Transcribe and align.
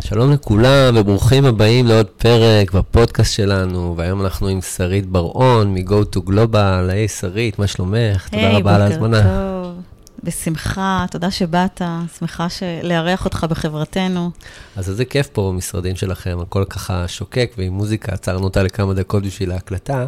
שלום 0.00 0.32
לכולם 0.32 0.96
וברוכים 0.96 1.44
הבאים 1.44 1.86
לעוד 1.86 2.06
פרק 2.06 2.72
בפודקאסט 2.72 3.32
שלנו, 3.32 3.94
והיום 3.96 4.22
אנחנו 4.22 4.48
עם 4.48 4.60
שרית 4.60 5.06
בר-און 5.06 5.74
מ-Go 5.74 6.16
to 6.16 6.28
Global. 6.28 6.90
היי 6.90 7.08
שרית, 7.08 7.58
מה 7.58 7.66
שלומך? 7.66 8.26
Hey, 8.26 8.30
תודה 8.30 8.50
רבה 8.50 8.74
על 8.74 8.82
ההזמנה. 8.82 9.16
היי, 9.16 9.24
בוקר 9.24 9.64
טוב. 9.64 9.82
בשמחה, 10.24 11.04
תודה 11.10 11.30
שבאת, 11.30 11.82
שמחה 12.18 12.46
לארח 12.82 13.24
אותך 13.24 13.46
בחברתנו. 13.50 14.30
אז 14.76 14.88
איזה 14.88 15.04
כיף 15.04 15.28
פה 15.32 15.50
במשרדים 15.52 15.96
שלכם, 15.96 16.38
הכל 16.42 16.64
ככה 16.70 17.08
שוקק 17.08 17.52
ועם 17.58 17.72
מוזיקה, 17.72 18.12
עצרנו 18.12 18.44
אותה 18.44 18.62
לכמה 18.62 18.94
דקות 18.94 19.22
בשביל 19.22 19.52
ההקלטה. 19.52 20.06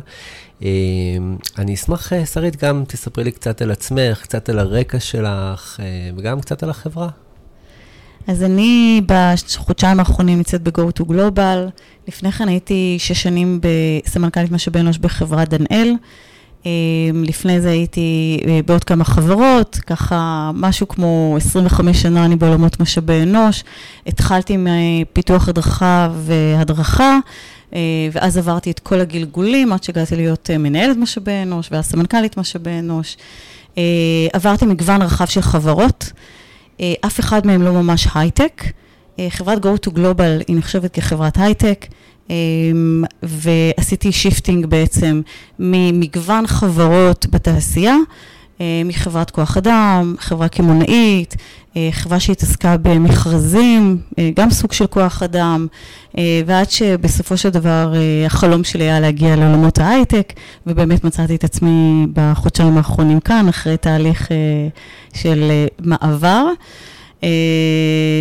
אה, 0.62 0.68
אני 1.58 1.74
אשמח, 1.74 2.12
אה, 2.12 2.26
שרית, 2.26 2.64
גם 2.64 2.84
תספרי 2.88 3.24
לי 3.24 3.32
קצת 3.32 3.62
על 3.62 3.70
עצמך, 3.70 4.22
קצת 4.22 4.48
על 4.48 4.58
הרקע 4.58 5.00
שלך, 5.00 5.80
אה, 5.80 6.10
וגם 6.16 6.40
קצת 6.40 6.62
על 6.62 6.70
החברה. 6.70 7.08
אז 8.27 8.43
אני 8.43 9.00
בחודשיים 9.06 10.00
האחרונים 10.00 10.36
נמצאת 10.36 10.62
ב-Go 10.62 11.00
to 11.00 11.05
Global. 11.05 11.70
לפני 12.09 12.33
כן 12.33 12.48
הייתי 12.48 12.96
שש 12.98 13.23
שנים 13.23 13.60
בסמנכ"לית 13.60 14.52
משאבי 14.52 14.80
אנוש 14.80 14.98
בחברת 14.98 15.48
דנאל. 15.48 15.95
לפני 17.14 17.60
זה 17.60 17.70
הייתי 17.70 18.38
בעוד 18.66 18.84
כמה 18.84 19.05
חברות, 19.05 19.77
ככה 19.86 20.50
משהו 20.55 20.88
כמו 20.88 21.34
25 21.36 22.02
שנה 22.02 22.24
אני 22.24 22.36
בעולמות 22.36 22.80
משאבי 22.80 23.23
אנוש. 23.23 23.64
התחלתי 24.06 24.52
עם 24.55 24.66
פיתוח 25.12 25.48
הדרכה 25.48 26.08
והדרכה, 26.16 27.19
ואז 28.12 28.38
עברתי 28.38 28.70
את 28.70 28.78
כל 28.78 29.00
הגלגולים 29.00 29.72
עד 29.72 29.83
שהגעתי 29.83 30.16
להיות 30.16 30.50
מנהלת 30.58 30.97
משאבי 30.97 31.42
אנוש 31.42 31.69
ואז 31.72 31.86
סמנכ"לית 31.86 32.36
משאבי 32.36 32.70
אנוש. 32.78 33.16
עברתי 34.33 34.66
מגוון 34.66 35.02
רחב 35.02 35.27
של 35.27 35.41
חברות. 35.41 36.12
אף 36.80 37.20
אחד 37.20 37.46
מהם 37.46 37.62
לא 37.62 37.72
ממש 37.72 38.08
הייטק. 38.14 38.62
חברת 39.28 39.64
Go 39.64 39.88
to 39.88 39.92
Global 39.92 40.44
היא 40.48 40.56
נחשבת 40.56 40.92
כחברת 40.92 41.38
הייטק, 41.38 41.86
ועשיתי 43.22 44.12
shifting 44.12 44.66
בעצם 44.66 45.20
ממגוון 45.58 46.46
חברות 46.46 47.27
בתעשייה, 47.30 47.96
מחברת 48.84 49.30
כוח 49.30 49.56
אדם, 49.56 50.14
חברה 50.18 50.48
קמעונאית, 50.48 51.36
חברה 51.90 52.20
שהתעסקה 52.20 52.76
במכרזים, 52.76 53.98
גם 54.34 54.50
סוג 54.50 54.72
של 54.72 54.86
כוח 54.86 55.22
אדם, 55.22 55.66
ועד 56.46 56.70
שבסופו 56.70 57.36
של 57.36 57.48
דבר 57.48 57.92
החלום 58.27 58.64
שלי 58.64 58.84
היה 58.84 59.00
להגיע 59.00 59.36
לעולמות 59.36 59.78
ההייטק, 59.78 60.32
ובאמת 60.66 61.04
מצאתי 61.04 61.34
את 61.34 61.44
עצמי 61.44 62.06
בחודשיים 62.12 62.77
האחרונים 62.77 63.20
כאן, 63.20 63.48
אחרי 63.48 63.77
תהליך 63.77 64.28
של 65.14 65.52
מעבר. 65.80 66.46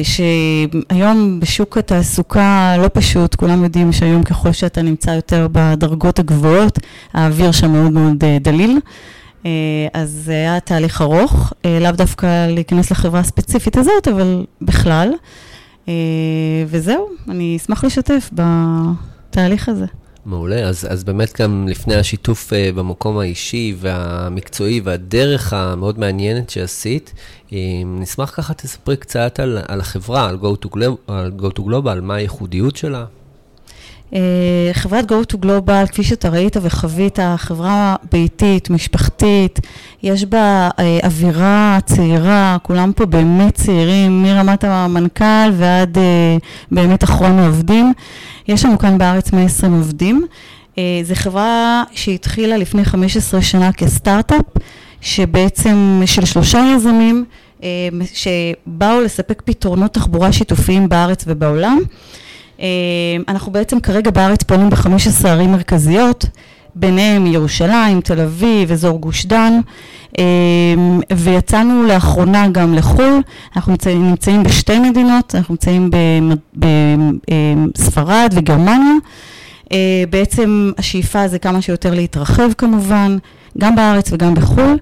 שהיום 0.03 1.39
בשוק 1.39 1.77
התעסוקה 1.77 2.75
לא 2.77 2.89
פשוט, 2.93 3.35
כולם 3.35 3.63
יודעים 3.63 3.91
שהיום 3.91 4.23
ככל 4.23 4.51
שאתה 4.51 4.81
נמצא 4.81 5.11
יותר 5.11 5.47
בדרגות 5.51 6.19
הגבוהות, 6.19 6.79
האוויר 7.13 7.51
שם 7.51 7.71
מאוד 7.71 7.91
מאוד 7.91 8.23
דליל. 8.41 8.79
אז 9.93 10.21
זה 10.25 10.31
היה 10.31 10.59
תהליך 10.59 11.01
ארוך, 11.01 11.53
לאו 11.81 11.91
דווקא 11.91 12.47
להיכנס 12.47 12.91
לחברה 12.91 13.19
הספציפית 13.19 13.77
הזאת, 13.77 14.07
אבל 14.07 14.45
בכלל. 14.61 15.09
וזהו, 16.67 17.09
אני 17.29 17.57
אשמח 17.57 17.83
לשתף 17.83 18.29
בתהליך 18.33 19.69
הזה. 19.69 19.85
מעולה, 20.25 20.67
אז, 20.67 20.87
אז 20.89 21.03
באמת 21.03 21.41
גם 21.41 21.67
לפני 21.69 21.95
השיתוף 21.95 22.53
uh, 22.53 22.75
במקום 22.75 23.17
האישי 23.17 23.75
והמקצועי 23.79 24.81
והדרך 24.83 25.53
המאוד 25.53 25.99
מעניינת 25.99 26.49
שעשית, 26.49 27.13
um, 27.49 27.53
נשמח 27.85 28.33
ככה 28.35 28.53
תספרי 28.53 28.97
קצת 28.97 29.39
על, 29.39 29.57
על 29.67 29.79
החברה, 29.79 30.29
על 30.29 30.37
Go 30.41 30.65
to, 30.65 30.69
Global, 30.69 31.11
על 31.11 31.31
Go 31.39 31.59
to 31.59 31.59
Global, 31.59 32.01
מה 32.01 32.15
הייחודיות 32.15 32.75
שלה. 32.75 33.05
Uh, 34.11 34.15
חברת 34.73 35.11
Go 35.11 35.33
to 35.33 35.45
Global, 35.45 35.87
כפי 35.91 36.03
שאתה 36.03 36.29
ראית 36.29 36.57
וחווית, 36.61 37.19
חברה 37.37 37.95
ביתית, 38.11 38.69
משפחתית, 38.69 39.59
יש 40.03 40.25
בה 40.25 40.69
uh, 40.69 41.05
אווירה 41.05 41.79
צעירה, 41.85 42.57
כולם 42.63 42.91
פה 42.95 43.05
באמת 43.05 43.53
צעירים, 43.55 44.23
מרמת 44.23 44.63
המנכ"ל 44.63 45.51
ועד 45.53 45.97
uh, 45.97 46.45
באמת 46.71 47.03
אחרון 47.03 47.39
העובדים. 47.39 47.93
יש 48.47 48.65
לנו 48.65 48.77
כאן 48.77 48.97
בארץ 48.97 49.31
120 49.33 49.73
עובדים. 49.73 50.25
זו 51.03 51.15
חברה 51.15 51.83
שהתחילה 51.91 52.57
לפני 52.57 52.85
15 52.85 53.41
שנה 53.41 53.71
כסטארט-אפ, 53.71 54.45
שבעצם 55.01 56.01
של 56.05 56.25
שלושה 56.25 56.73
יזמים, 56.75 57.25
שבאו 58.13 59.01
לספק 59.01 59.41
פתרונות 59.45 59.93
תחבורה 59.93 60.31
שיתופיים 60.31 60.89
בארץ 60.89 61.23
ובעולם. 61.27 61.79
אנחנו 63.27 63.51
בעצם 63.51 63.79
כרגע 63.79 64.11
בארץ 64.11 64.43
פועלים 64.43 64.69
ב-15 64.69 65.27
ערים 65.27 65.51
מרכזיות, 65.51 66.25
ביניהם 66.75 67.25
ירושלים, 67.25 68.01
תל 68.01 68.21
אביב, 68.21 68.71
אזור 68.71 68.99
גוש 68.99 69.25
דן, 69.25 69.59
ויצאנו 71.13 71.83
לאחרונה 71.83 72.47
גם 72.47 72.73
לחו"ל, 72.73 73.21
אנחנו 73.55 73.71
נמצאים, 73.71 74.09
נמצאים 74.09 74.43
בשתי 74.43 74.79
מדינות, 74.79 75.35
אנחנו 75.35 75.53
נמצאים 75.53 75.89
בספרד 77.73 78.33
וגרמניה, 78.35 78.93
בעצם 80.09 80.71
השאיפה 80.77 81.27
זה 81.27 81.39
כמה 81.39 81.61
שיותר 81.61 81.93
להתרחב 81.93 82.53
כמובן, 82.57 83.17
גם 83.57 83.75
בארץ 83.75 84.11
וגם 84.11 84.33
בחו"ל. 84.33 84.77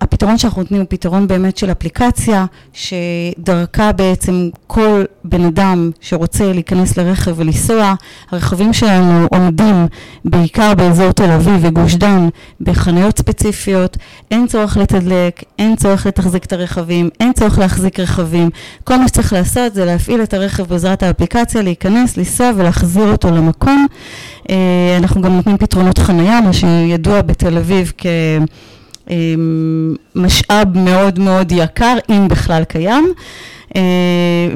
הפתרון 0.00 0.38
שאנחנו 0.38 0.62
נותנים 0.62 0.80
הוא 0.80 0.86
פתרון 0.90 1.26
באמת 1.26 1.56
של 1.56 1.70
אפליקציה, 1.70 2.46
שדרכה 2.72 3.92
בעצם 3.92 4.48
כל 4.66 5.04
בן 5.24 5.44
אדם 5.44 5.90
שרוצה 6.00 6.52
להיכנס 6.52 6.96
לרכב 6.96 7.34
ולנסוע, 7.36 7.94
הרכבים 8.30 8.72
שלנו 8.72 9.26
עומדים 9.30 9.86
בעיקר 10.24 10.74
באזור 10.74 11.12
תל 11.12 11.30
אביב 11.30 11.58
וגוש 11.60 11.94
דן 11.94 12.28
בחניות 12.60 13.18
ספציפיות, 13.18 13.96
אין 14.30 14.46
צורך 14.46 14.76
לתדלק, 14.76 15.42
אין 15.58 15.76
צורך 15.76 16.06
לתחזיק 16.06 16.44
את 16.44 16.52
הרכבים, 16.52 17.08
אין 17.20 17.32
צורך 17.32 17.58
להחזיק 17.58 18.00
רכבים, 18.00 18.50
כל 18.84 18.96
מה 18.96 19.08
שצריך 19.08 19.32
לעשות 19.32 19.74
זה 19.74 19.84
להפעיל 19.84 20.22
את 20.22 20.34
הרכב 20.34 20.62
בעזרת 20.62 21.02
האפליקציה, 21.02 21.62
להיכנס, 21.62 22.16
לנסוע 22.16 22.50
ולהחזיר 22.56 23.12
אותו 23.12 23.30
למקום. 23.30 23.86
אנחנו 24.98 25.22
גם 25.22 25.32
נותנים 25.36 25.56
פתרונות 25.56 25.98
חנייה, 25.98 26.40
מה 26.40 26.52
שידוע 26.52 27.22
בתל 27.22 27.58
אביב 27.58 27.92
כ... 27.98 28.06
משאב 30.14 30.78
מאוד 30.78 31.18
מאוד 31.18 31.52
יקר, 31.52 31.96
אם 32.10 32.28
בכלל 32.28 32.64
קיים, 32.64 33.12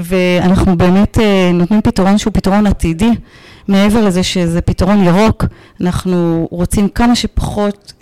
ואנחנו 0.01 0.77
באמת 0.77 1.19
נותנים 1.55 1.81
פתרון 1.81 2.19
שהוא 2.19 2.33
פתרון 2.33 2.67
עתידי. 2.67 3.11
מעבר 3.69 4.07
לזה 4.07 4.23
שזה 4.23 4.61
פתרון 4.61 5.05
ירוק, 5.05 5.45
אנחנו 5.81 6.49
רוצים 6.51 6.89
כמה 6.89 7.15
שפחות 7.17 7.93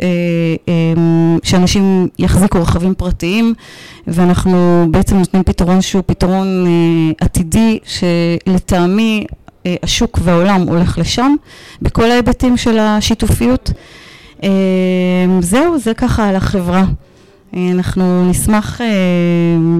שאנשים 1.42 2.08
יחזיקו 2.18 2.62
רכבים 2.62 2.94
פרטיים, 2.94 3.54
ואנחנו 4.06 4.86
בעצם 4.90 5.16
נותנים 5.16 5.42
פתרון 5.42 5.80
שהוא 5.80 6.02
פתרון 6.06 6.66
עתידי, 7.20 7.78
שלטעמי 7.84 9.24
השוק 9.82 10.18
והעולם 10.22 10.60
הולך 10.60 10.98
לשם, 10.98 11.34
בכל 11.82 12.10
ההיבטים 12.10 12.56
של 12.56 12.78
השיתופיות. 12.78 13.72
זהו, 15.40 15.78
זה 15.78 15.94
ככה 15.94 16.28
על 16.28 16.36
החברה. 16.36 16.84
אנחנו 17.56 18.30
נשמח 18.30 18.80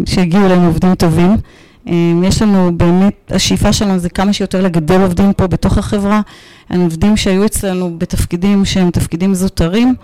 שיגיעו 0.06 0.46
אלינו 0.46 0.66
עובדים 0.66 0.94
טובים. 0.94 1.36
יש 2.24 2.42
לנו 2.42 2.70
באמת, 2.76 3.32
השאיפה 3.34 3.72
שלנו 3.72 3.98
זה 3.98 4.08
כמה 4.08 4.32
שיותר 4.32 4.62
לגדל 4.62 5.00
עובדים 5.00 5.32
פה 5.32 5.46
בתוך 5.46 5.78
החברה. 5.78 6.20
עובדים 6.76 7.16
שהיו 7.16 7.44
אצלנו 7.46 7.98
בתפקידים 7.98 8.64
שהם 8.64 8.90
תפקידים 8.90 9.34
זוטרים, 9.34 9.94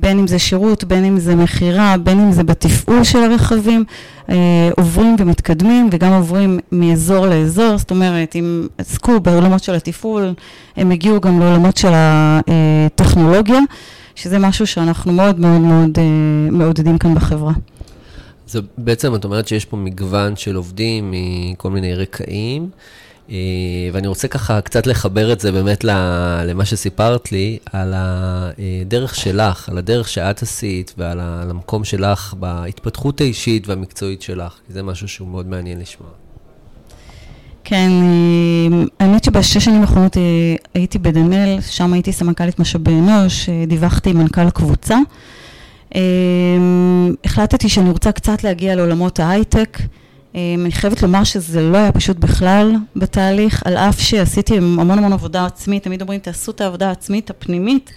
בין 0.00 0.18
אם 0.18 0.26
זה 0.26 0.38
שירות, 0.38 0.84
בין 0.84 1.04
אם 1.04 1.18
זה 1.18 1.34
מכירה, 1.34 1.96
בין 2.02 2.20
אם 2.20 2.32
זה 2.32 2.44
בתפעול 2.44 3.04
של 3.04 3.18
הרכבים, 3.18 3.84
עוברים 4.76 5.16
ומתקדמים 5.18 5.88
וגם 5.92 6.12
עוברים 6.12 6.58
מאזור 6.72 7.26
לאזור, 7.26 7.78
זאת 7.78 7.90
אומרת, 7.90 8.36
אם 8.36 8.66
עסקו 8.78 9.20
בעולמות 9.20 9.62
של 9.62 9.74
התפעול, 9.74 10.34
הם 10.76 10.90
הגיעו 10.90 11.20
גם 11.20 11.40
לעולמות 11.40 11.76
של 11.76 11.92
הטכנולוגיה, 11.94 13.60
שזה 14.14 14.38
משהו 14.38 14.66
שאנחנו 14.66 15.12
מאוד 15.12 15.40
מאוד 15.40 15.60
מאוד 15.60 15.98
מעודדים 16.50 16.98
כאן 16.98 17.14
בחברה. 17.14 17.52
זה 18.46 18.60
בעצם, 18.78 19.14
את 19.14 19.24
אומרת 19.24 19.48
שיש 19.48 19.64
פה 19.64 19.76
מגוון 19.76 20.36
של 20.36 20.56
עובדים 20.56 21.14
מכל 21.14 21.70
מיני 21.70 21.94
רקעים. 21.94 22.68
ואני 23.92 24.06
רוצה 24.06 24.28
ככה 24.28 24.60
קצת 24.60 24.86
לחבר 24.86 25.32
את 25.32 25.40
זה 25.40 25.52
באמת 25.52 25.84
למה 25.84 26.64
שסיפרת 26.64 27.32
לי, 27.32 27.58
על 27.72 27.94
הדרך 27.96 29.14
שלך, 29.14 29.68
על 29.68 29.78
הדרך 29.78 30.08
שאת 30.08 30.42
עשית 30.42 30.94
ועל 30.98 31.20
המקום 31.20 31.84
שלך 31.84 32.34
בהתפתחות 32.40 33.20
האישית 33.20 33.68
והמקצועית 33.68 34.22
שלך, 34.22 34.52
כי 34.66 34.72
זה 34.72 34.82
משהו 34.82 35.08
שהוא 35.08 35.28
מאוד 35.28 35.48
מעניין 35.48 35.80
לשמוע. 35.80 36.10
כן, 37.64 37.90
האמת 39.00 39.24
שבשש 39.24 39.64
שנים 39.64 39.80
האחרונות 39.80 40.16
הייתי 40.74 40.98
בדנאל, 40.98 41.60
שם 41.60 41.92
הייתי 41.92 42.12
סמנכ"לית 42.12 42.58
משאבי 42.58 42.92
אנוש, 42.92 43.48
דיווחתי 43.66 44.10
עם 44.10 44.16
מנכ"ל 44.16 44.40
הקבוצה. 44.40 44.98
החלטתי 47.24 47.68
שאני 47.68 47.90
רוצה 47.90 48.12
קצת 48.12 48.44
להגיע 48.44 48.74
לעולמות 48.74 49.20
ההייטק. 49.20 49.78
אני 50.36 50.72
חייבת 50.72 51.02
לומר 51.02 51.24
שזה 51.24 51.62
לא 51.62 51.76
היה 51.76 51.92
פשוט 51.92 52.16
בכלל 52.16 52.72
בתהליך, 52.96 53.62
על 53.64 53.76
אף 53.76 54.00
שעשיתי 54.00 54.56
המון 54.56 54.90
המון 54.90 55.12
עבודה 55.12 55.46
עצמית, 55.46 55.82
תמיד 55.82 56.02
אומרים 56.02 56.20
תעשו 56.20 56.52
את 56.52 56.60
העבודה 56.60 56.88
העצמית 56.88 57.30
הפנימית, 57.30 57.90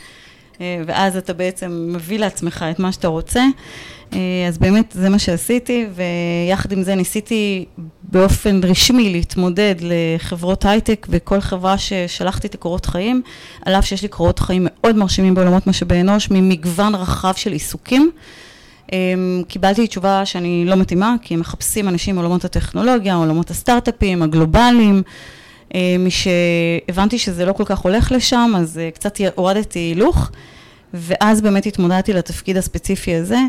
ואז 0.59 1.17
אתה 1.17 1.33
בעצם 1.33 1.91
מביא 1.95 2.19
לעצמך 2.19 2.65
את 2.71 2.79
מה 2.79 2.91
שאתה 2.91 3.07
רוצה. 3.07 3.45
אז 4.47 4.57
באמת 4.59 4.91
זה 4.95 5.09
מה 5.09 5.19
שעשיתי, 5.19 5.85
ויחד 5.95 6.71
עם 6.71 6.83
זה 6.83 6.95
ניסיתי 6.95 7.65
באופן 8.03 8.61
רשמי 8.63 9.09
להתמודד 9.09 9.75
לחברות 9.81 10.65
הייטק 10.65 11.07
בכל 11.09 11.41
חברה 11.41 11.77
ששלחתי 11.77 12.47
את 12.47 12.53
הקורות 12.53 12.85
חיים, 12.85 13.21
על 13.65 13.75
אף 13.75 13.85
שיש 13.85 14.01
לי 14.01 14.07
קורות 14.07 14.39
חיים 14.39 14.67
מאוד 14.69 14.95
מרשימים 14.95 15.35
בעולמות 15.35 15.67
משאבי 15.67 16.01
אנוש, 16.01 16.27
ממגוון 16.31 16.95
רחב 16.95 17.33
של 17.35 17.51
עיסוקים. 17.51 18.11
קיבלתי 19.47 19.87
תשובה 19.87 20.25
שאני 20.25 20.65
לא 20.65 20.75
מתאימה, 20.75 21.15
כי 21.21 21.33
הם 21.33 21.39
מחפשים 21.39 21.87
אנשים 21.87 22.15
מעולמות 22.15 22.45
הטכנולוגיה, 22.45 23.15
עולמות 23.15 23.49
הסטארט-אפים, 23.49 24.21
הגלובליים. 24.21 25.03
משהבנתי 25.99 27.19
שזה 27.19 27.45
לא 27.45 27.53
כל 27.53 27.63
כך 27.65 27.79
הולך 27.79 28.11
לשם, 28.11 28.51
אז 28.57 28.79
קצת 28.93 29.17
הורדתי 29.35 29.79
הילוך, 29.79 30.29
ואז 30.93 31.41
באמת 31.41 31.65
התמודדתי 31.65 32.13
לתפקיד 32.13 32.57
הספציפי 32.57 33.15
הזה. 33.15 33.39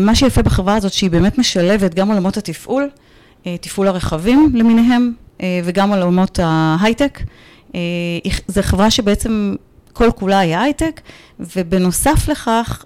מה 0.00 0.14
שיפה 0.14 0.42
בחברה 0.42 0.74
הזאת, 0.76 0.92
שהיא 0.92 1.10
באמת 1.10 1.38
משלבת 1.38 1.94
גם 1.94 2.10
עולמות 2.10 2.36
התפעול, 2.36 2.88
תפעול 3.60 3.88
הרכבים 3.88 4.52
למיניהם, 4.54 5.12
וגם 5.64 5.92
עולמות 5.92 6.38
ההייטק. 6.42 7.20
זו 8.48 8.62
חברה 8.62 8.90
שבעצם 8.90 9.54
כל 9.96 10.10
כולה 10.12 10.38
היא 10.38 10.56
הייטק, 10.56 11.00
ובנוסף 11.40 12.28
לכך, 12.28 12.84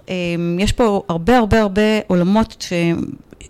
יש 0.59 0.71
פה 0.71 1.01
הרבה 1.09 1.37
הרבה 1.37 1.61
הרבה 1.61 1.81
עולמות, 2.07 2.67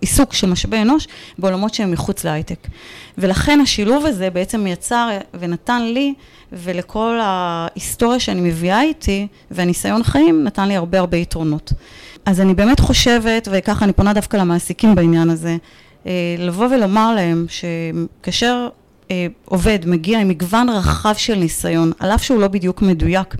עיסוק 0.01 0.33
של 0.33 0.49
משאבי 0.49 0.81
אנוש, 0.81 1.07
בעולמות 1.37 1.73
שהם 1.73 1.91
מחוץ 1.91 2.23
להייטק. 2.23 2.67
ולכן 3.17 3.59
השילוב 3.59 4.05
הזה 4.05 4.29
בעצם 4.29 4.67
יצר 4.67 5.09
ונתן 5.39 5.81
לי, 5.81 6.13
ולכל 6.51 7.19
ההיסטוריה 7.21 8.19
שאני 8.19 8.41
מביאה 8.41 8.81
איתי, 8.81 9.27
והניסיון 9.51 10.03
חיים, 10.03 10.43
נתן 10.43 10.67
לי 10.67 10.75
הרבה 10.75 10.99
הרבה 10.99 11.17
יתרונות. 11.17 11.73
אז 12.25 12.41
אני 12.41 12.53
באמת 12.53 12.79
חושבת, 12.79 13.47
וככה 13.51 13.85
אני 13.85 13.93
פונה 13.93 14.13
דווקא 14.13 14.37
למעסיקים 14.37 14.95
בעניין 14.95 15.29
הזה, 15.29 15.57
לבוא 16.37 16.67
ולומר 16.71 17.15
להם 17.15 17.45
שכאשר 17.49 18.69
עובד 19.45 19.79
מגיע 19.85 20.19
עם 20.19 20.27
מגוון 20.27 20.69
רחב 20.69 21.13
של 21.17 21.35
ניסיון, 21.35 21.91
על 21.99 22.11
אף 22.11 22.23
שהוא 22.23 22.41
לא 22.41 22.47
בדיוק 22.47 22.81
מדויק, 22.81 23.35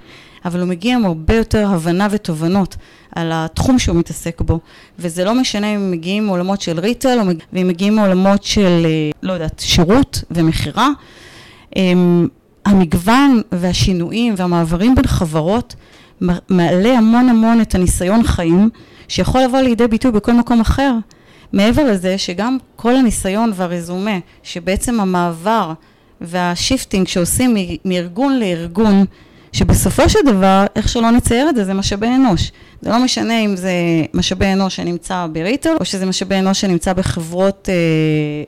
אבל 0.46 0.60
הוא 0.60 0.68
מגיע 0.70 0.96
עם 0.96 1.06
הרבה 1.06 1.36
יותר 1.36 1.68
הבנה 1.68 2.08
ותובנות 2.12 2.76
על 3.16 3.32
התחום 3.34 3.80
שהוא 3.80 3.96
מתעסק 3.96 4.42
בו, 4.42 4.60
וזה 5.00 5.26
לא 5.26 5.36
משנה 5.36 5.76
אם 5.76 5.92
מגיעים 5.92 6.26
מעולמות 6.26 6.62
של 6.62 6.80
ריטל, 6.80 7.20
או 7.20 7.32
אם 7.62 7.68
מגיעים 7.68 7.96
מעולמות 7.96 8.44
של, 8.44 8.88
לא 9.24 9.34
יודעת, 9.34 9.60
שירות 9.60 10.24
ומכירה. 10.32 10.90
המגוון 12.66 13.42
והשינויים 13.52 14.34
והמעברים 14.38 14.96
בין 14.96 15.08
חברות 15.08 15.76
מעלה 16.50 16.98
המון 16.98 17.30
המון 17.30 17.62
את 17.62 17.76
הניסיון 17.76 18.24
חיים, 18.24 18.70
שיכול 19.08 19.42
לבוא 19.42 19.60
לידי 19.60 19.88
ביטוי 19.88 20.12
בכל 20.12 20.34
מקום 20.34 20.62
אחר. 20.62 20.94
מעבר 21.54 21.84
לזה 21.84 22.18
שגם 22.18 22.58
כל 22.76 22.96
הניסיון 22.96 23.52
והרזומה, 23.56 24.20
שבעצם 24.44 25.00
המעבר 25.00 25.74
וה 26.22 26.39
shifting 26.39 27.08
שעושים 27.08 27.56
מארגון 27.86 28.40
לארגון, 28.40 29.06
שבסופו 29.52 30.10
של 30.10 30.20
דבר, 30.26 30.66
איך 30.76 30.90
שלא 30.90 31.12
נצייר 31.12 31.50
את 31.50 31.56
זה, 31.56 31.66
זה 31.66 31.74
משאבי 31.74 32.08
אנוש. 32.08 32.52
זה 32.82 32.90
לא 32.90 33.04
משנה 33.04 33.40
אם 33.40 33.56
זה 33.56 33.72
משאבי 34.14 34.54
אנוש 34.54 34.76
שנמצא 34.76 35.28
ב 35.34 35.39
retail, 35.39 35.76
או 35.80 35.86
שזה 35.86 36.06
משאבי 36.06 36.36
אנוש 36.36 36.62
שנמצא 36.62 36.94
בחברות 36.94 37.70
אה, 37.70 37.74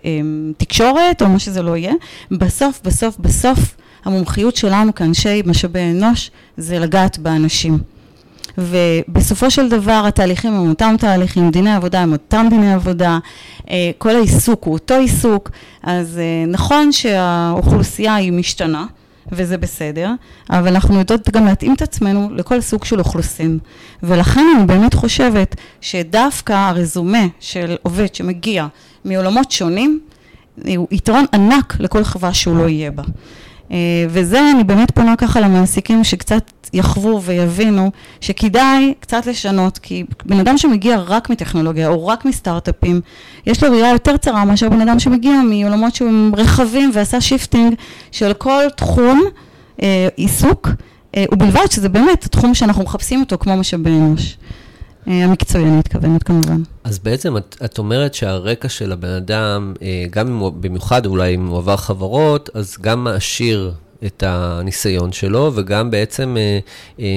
אה, 0.06 0.22
תקשורת, 0.58 1.22
או 1.22 1.30
מה 1.30 1.40
שזה 1.40 1.62
לא 1.62 1.78
יהיה. 1.78 1.94
בסוף, 2.32 2.82
בסוף, 2.84 3.18
בסוף, 3.18 3.76
המומחיות 4.06 4.56
שלנו 4.56 4.96
כאנשי 4.96 5.42
משאבי 5.46 5.80
אנוש, 5.80 6.32
זה 6.58 6.80
לגעת 6.80 7.18
באנשים. 7.18 7.93
ובסופו 8.58 9.52
של 9.52 9.70
דבר 9.70 10.04
התהליכים 10.08 10.54
הם 10.54 10.70
אותם 10.70 10.96
תהליכים, 11.00 11.52
דיני 11.52 11.74
עבודה 11.74 12.02
הם 12.02 12.12
אותם 12.12 12.48
דיני 12.50 12.74
עבודה, 12.74 13.20
כל 13.98 14.16
העיסוק 14.16 14.64
הוא 14.64 14.74
אותו 14.74 14.96
עיסוק, 14.96 15.52
אז 15.84 16.20
נכון 16.48 16.92
שהאוכלוסייה 16.92 18.16
היא 18.16 18.32
משתנה, 18.32 18.86
וזה 19.32 19.58
בסדר, 19.58 20.12
אבל 20.50 20.68
אנחנו 20.68 21.00
יודעות 21.00 21.30
גם 21.30 21.46
להתאים 21.46 21.74
את 21.74 21.82
עצמנו 21.82 22.30
לכל 22.36 22.62
סוג 22.62 22.86
של 22.86 23.00
אוכלוסין. 23.00 23.60
ולכן 24.04 24.46
אני 24.58 24.66
באמת 24.66 24.94
חושבת 24.94 25.56
שדווקא 25.82 26.54
הרזומה 26.54 27.26
של 27.40 27.76
עובד 27.82 28.16
שמגיע 28.16 28.68
מעולמות 29.06 29.52
שונים, 29.52 30.00
הוא 30.78 30.88
יתרון 30.92 31.26
ענק 31.34 31.76
לכל 31.80 32.04
חברה 32.04 32.34
שהוא 32.34 32.58
לא 32.58 32.70
יהיה 32.70 32.92
בה. 32.92 33.04
וזה 34.10 34.51
אני 34.51 34.63
באמת 34.63 34.92
פונה 34.92 35.15
ככה 35.15 35.42
למעסיקים 35.42 36.04
שקצת 36.04 36.44
יחוו 36.74 37.21
ויבינו 37.21 37.92
שכדאי 38.21 38.94
קצת 39.00 39.25
לשנות, 39.25 39.77
כי 39.77 40.04
בן 40.25 40.39
אדם 40.39 40.57
שמגיע 40.57 40.98
רק 41.00 41.30
מטכנולוגיה 41.30 41.88
או 41.88 42.07
רק 42.07 42.25
מסטארט-אפים, 42.25 43.01
יש 43.45 43.63
לו 43.63 43.71
ראייה 43.71 43.89
יותר 43.89 44.18
צרה 44.18 44.45
מאשר 44.45 44.69
בן 44.69 44.81
אדם 44.81 45.00
שמגיע 45.00 45.33
מעולמות 45.50 45.95
שהם 45.95 46.31
רחבים 46.38 46.92
ועשה 46.94 47.21
shifting 47.22 47.75
של 48.12 48.33
כל 48.33 48.63
תחום 48.75 49.21
אה, 49.81 50.07
עיסוק, 50.16 50.69
אה, 51.18 51.25
ובלבד 51.31 51.71
שזה 51.71 51.89
באמת 51.89 52.25
התחום 52.25 52.54
שאנחנו 52.54 52.83
מחפשים 52.83 53.19
אותו 53.19 53.38
כמו 53.38 53.57
משאבי 53.57 53.89
אנוש. 53.89 54.38
המקצועי, 55.06 55.64
אני 55.64 55.78
מתכוונת 55.78 56.24
כמובן. 56.24 56.62
אז 56.84 57.00
בעצם 57.00 57.38
את, 57.38 57.58
את 57.66 57.78
אומרת 57.78 58.14
שהרקע 58.14 58.70
של 58.70 58.92
הבן 58.92 59.10
אדם, 59.10 59.74
גם 60.10 60.28
אם 60.28 60.38
הוא, 60.38 60.52
במיוחד 60.60 61.06
אולי 61.06 61.36
אם 61.36 61.48
הוא 61.48 61.58
עבר 61.58 61.78
חברות, 61.78 62.50
אז 62.54 62.78
גם 62.82 63.04
מעשיר 63.04 63.72
את 64.06 64.24
הניסיון 64.28 65.12
שלו, 65.12 65.52
וגם 65.56 65.92
בעצם 65.92 66.38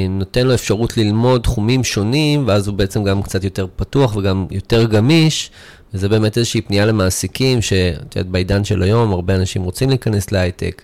נותן 0.09 0.47
לו 0.47 0.55
אפשרות 0.55 0.97
ללמוד 0.97 1.43
תחומים 1.43 1.85
שונים, 1.85 2.45
ואז 2.47 2.69
הוא 2.69 2.77
בעצם 2.77 3.05
גם 3.05 3.23
קצת 3.23 3.45
יותר 3.45 3.67
פתוח 3.77 4.17
וגם 4.17 4.47
יותר 4.51 4.85
גמיש, 4.85 5.51
וזה 5.95 6.09
באמת 6.09 6.39
איזושהי 6.39 6.61
פנייה 6.61 6.87
למעסיקים, 6.87 7.63
שאת 7.63 8.17
יודעת, 8.17 8.33
בעידן 8.33 8.65
של 8.65 8.83
היום, 8.83 9.13
הרבה 9.13 9.35
אנשים 9.35 9.63
רוצים 9.63 9.89
להיכנס 9.89 10.33
להייטק, 10.33 10.83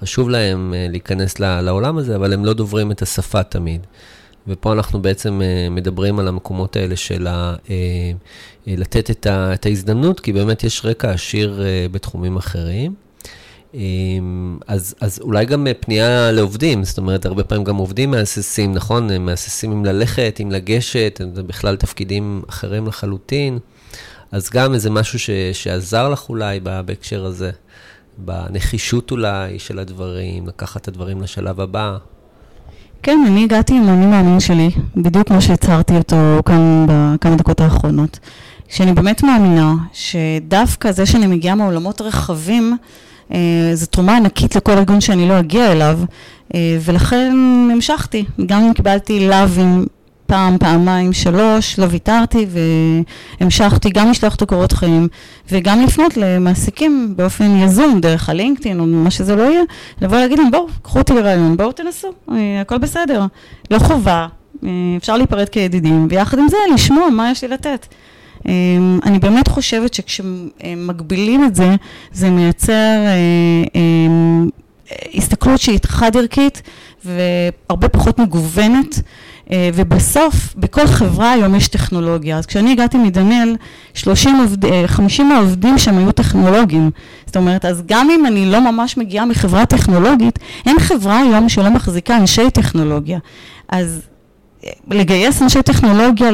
חשוב 0.00 0.30
להם 0.30 0.74
להיכנס 0.88 1.38
לעולם 1.38 1.98
הזה, 1.98 2.16
אבל 2.16 2.32
הם 2.32 2.44
לא 2.44 2.52
דוברים 2.52 2.90
את 2.90 3.02
השפה 3.02 3.42
תמיד. 3.42 3.80
ופה 4.46 4.72
אנחנו 4.72 5.02
בעצם 5.02 5.40
מדברים 5.70 6.18
על 6.18 6.28
המקומות 6.28 6.76
האלה 6.76 6.96
של 6.96 7.28
לתת 8.66 9.26
את 9.30 9.66
ההזדמנות, 9.66 10.20
כי 10.20 10.32
באמת 10.32 10.64
יש 10.64 10.84
רקע 10.84 11.10
עשיר 11.10 11.62
בתחומים 11.92 12.36
אחרים. 12.36 12.94
אז, 14.66 14.94
אז 15.00 15.20
אולי 15.22 15.44
גם 15.44 15.66
פנייה 15.80 16.32
לעובדים, 16.32 16.84
זאת 16.84 16.98
אומרת, 16.98 17.26
הרבה 17.26 17.44
פעמים 17.44 17.64
גם 17.64 17.76
עובדים 17.76 18.10
מהססים, 18.10 18.72
נכון? 18.74 19.10
הם 19.10 19.26
מהססים 19.26 19.72
אם 19.72 19.84
ללכת, 19.84 20.38
אם 20.42 20.50
לגשת, 20.50 21.20
זה 21.34 21.42
בכלל 21.42 21.76
תפקידים 21.76 22.42
אחרים 22.48 22.86
לחלוטין. 22.86 23.58
אז 24.32 24.50
גם 24.50 24.74
איזה 24.74 24.90
משהו 24.90 25.18
ש, 25.18 25.30
שעזר 25.52 26.08
לך 26.08 26.28
אולי 26.28 26.60
בהקשר 26.60 27.24
הזה, 27.24 27.50
בנחישות 28.18 29.10
אולי 29.10 29.58
של 29.58 29.78
הדברים, 29.78 30.46
לקחת 30.46 30.82
את 30.82 30.88
הדברים 30.88 31.22
לשלב 31.22 31.60
הבא. 31.60 31.96
כן, 33.02 33.24
אני 33.26 33.44
הגעתי 33.44 33.74
עם 33.76 33.88
האני 33.88 34.06
מאמין 34.06 34.40
שלי, 34.40 34.70
בדיוק 34.96 35.28
כמו 35.28 35.42
שהצהרתי 35.42 35.96
אותו 35.96 36.16
כאן 36.44 36.86
בכמה 36.88 37.36
דקות 37.36 37.60
האחרונות. 37.60 38.18
שאני 38.68 38.92
באמת 38.92 39.22
מאמינה 39.22 39.74
שדווקא 39.92 40.92
זה 40.92 41.06
שאני 41.06 41.26
מגיעה 41.26 41.54
מעולמות 41.54 42.00
רחבים, 42.00 42.76
זו 43.74 43.86
תרומה 43.90 44.16
ענקית 44.16 44.56
לכל 44.56 44.72
ארגון 44.72 45.00
שאני 45.00 45.28
לא 45.28 45.38
אגיע 45.38 45.72
אליו, 45.72 45.98
ולכן 46.56 47.36
המשכתי. 47.72 48.24
גם 48.46 48.62
אם 48.62 48.72
קיבלתי 48.72 49.28
לאווים 49.28 49.86
פעם, 50.32 50.58
פעמיים, 50.58 51.12
שלוש, 51.12 51.78
לא 51.78 51.86
ויתרתי 51.90 52.46
והמשכתי 53.40 53.90
גם 53.90 54.10
לשלוח 54.10 54.34
את 54.34 54.42
הקורות 54.42 54.72
חיים 54.72 55.08
וגם 55.50 55.80
לפנות 55.80 56.16
למעסיקים 56.16 57.12
באופן 57.16 57.56
יזום, 57.56 58.00
דרך 58.00 58.28
הלינקדאין 58.28 58.80
או 58.80 58.86
מה 58.86 59.10
שזה 59.10 59.36
לא 59.36 59.42
יהיה, 59.42 59.62
לבוא 60.00 60.16
להגיד 60.16 60.38
להם 60.38 60.50
בואו, 60.50 60.66
קחו 60.82 60.98
אותי 60.98 61.12
לרעיון, 61.12 61.56
בואו 61.56 61.72
תנסו, 61.72 62.08
הכל 62.60 62.78
בסדר. 62.78 63.26
לא 63.70 63.78
חובה, 63.78 64.26
אפשר 64.96 65.16
להיפרד 65.16 65.48
כידידים, 65.48 66.06
ויחד 66.10 66.38
עם 66.38 66.48
זה 66.48 66.56
לשמוע 66.74 67.10
מה 67.10 67.30
יש 67.30 67.44
לי 67.44 67.48
לתת. 67.48 67.86
אני 69.04 69.18
באמת 69.20 69.48
חושבת 69.48 69.94
שכשמגבילים 69.94 71.44
את 71.44 71.54
זה, 71.54 71.74
זה 72.12 72.30
מייצר 72.30 73.00
הסתכלות 75.14 75.60
שהיא 75.60 75.78
חד-ערכית 75.86 76.62
והרבה 77.04 77.88
פחות 77.88 78.18
מגוונת. 78.18 79.00
ובסוף, 79.74 80.54
בכל 80.56 80.86
חברה 80.86 81.32
היום 81.32 81.54
יש 81.54 81.68
טכנולוגיה. 81.68 82.38
אז 82.38 82.46
כשאני 82.46 82.72
הגעתי 82.72 82.98
מדניאל, 82.98 83.56
30 83.94 84.40
עובד, 84.40 84.86
50 84.86 85.28
מהעובדים 85.28 85.78
שם 85.78 85.98
היו 85.98 86.12
טכנולוגים. 86.12 86.90
זאת 87.26 87.36
אומרת, 87.36 87.64
אז 87.64 87.82
גם 87.86 88.10
אם 88.10 88.26
אני 88.26 88.52
לא 88.52 88.72
ממש 88.72 88.96
מגיעה 88.96 89.26
מחברה 89.26 89.66
טכנולוגית, 89.66 90.38
אין 90.66 90.78
חברה 90.78 91.18
היום 91.18 91.48
שלא 91.48 91.70
מחזיקה 91.70 92.16
אנשי 92.16 92.50
טכנולוגיה. 92.50 93.18
אז 93.68 94.02
לגייס 94.90 95.42
אנשי 95.42 95.62
טכנולוגיה, 95.62 96.30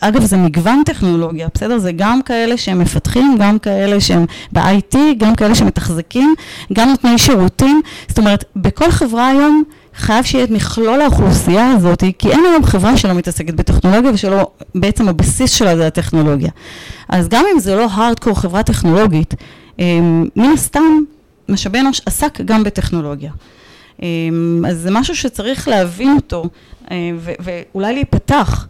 אגב 0.00 0.24
זה 0.24 0.36
מגוון 0.36 0.82
טכנולוגיה, 0.86 1.48
בסדר? 1.54 1.78
זה 1.78 1.92
גם 1.92 2.22
כאלה 2.22 2.56
שהם 2.56 2.78
מפתחים, 2.78 3.36
גם 3.38 3.58
כאלה 3.58 4.00
שהם 4.00 4.24
ב-IT, 4.52 4.96
גם 5.18 5.34
כאלה 5.34 5.54
שמתחזקים, 5.54 6.34
גם 6.72 6.88
נותני 6.88 7.18
שירותים, 7.18 7.80
זאת 8.08 8.18
אומרת, 8.18 8.44
בכל 8.56 8.90
חברה 8.90 9.28
היום 9.28 9.62
חייב 9.98 10.24
שיהיה 10.24 10.44
את 10.44 10.50
מכלול 10.50 11.00
האוכלוסייה 11.00 11.70
הזאת, 11.70 12.04
כי 12.18 12.30
אין 12.30 12.44
היום 12.50 12.64
חברה 12.64 12.96
שלא 12.96 13.14
מתעסקת 13.14 13.54
בטכנולוגיה 13.54 14.10
ושלא, 14.10 14.50
בעצם 14.74 15.08
הבסיס 15.08 15.52
שלה 15.52 15.76
זה 15.76 15.86
הטכנולוגיה. 15.86 16.50
אז 17.08 17.28
גם 17.28 17.44
אם 17.54 17.60
זה 17.60 17.76
לא 17.76 17.86
הארדקור 17.90 18.40
חברה 18.40 18.62
טכנולוגית, 18.62 19.34
אמ, 19.78 20.28
מן 20.36 20.50
הסתם 20.54 21.00
משאבי 21.48 21.80
אנוש 21.80 22.00
עסק 22.06 22.40
גם 22.40 22.64
בטכנולוגיה. 22.64 23.32
אמ, 24.02 24.64
אז 24.68 24.78
זה 24.78 24.90
משהו 24.90 25.16
שצריך 25.16 25.68
להבין 25.68 26.16
אותו 26.16 26.44
אה, 26.90 27.10
ואולי 27.40 27.94
להיפתח. 27.94 28.68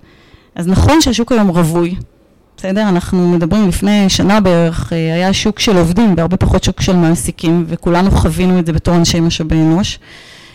אז 0.54 0.68
נכון 0.68 1.00
שהשוק 1.00 1.32
היום 1.32 1.48
רווי, 1.48 1.94
בסדר? 2.56 2.88
אנחנו 2.88 3.28
מדברים 3.32 3.68
לפני 3.68 4.08
שנה 4.08 4.40
בערך, 4.40 4.92
אה, 4.92 5.14
היה 5.14 5.32
שוק 5.32 5.58
של 5.58 5.76
עובדים 5.76 6.14
והרבה 6.16 6.36
פחות 6.36 6.64
שוק 6.64 6.80
של 6.80 6.96
מעסיקים, 6.96 7.64
וכולנו 7.68 8.10
חווינו 8.10 8.58
את 8.58 8.66
זה 8.66 8.72
בתור 8.72 8.94
אנשי 8.94 9.20
משאבי 9.20 9.56
אנוש, 9.56 9.98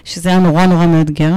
שזה 0.04 0.30
היה 0.30 0.40
נורא 0.40 0.66
נורא 0.66 0.86
מאתגר. 0.86 1.34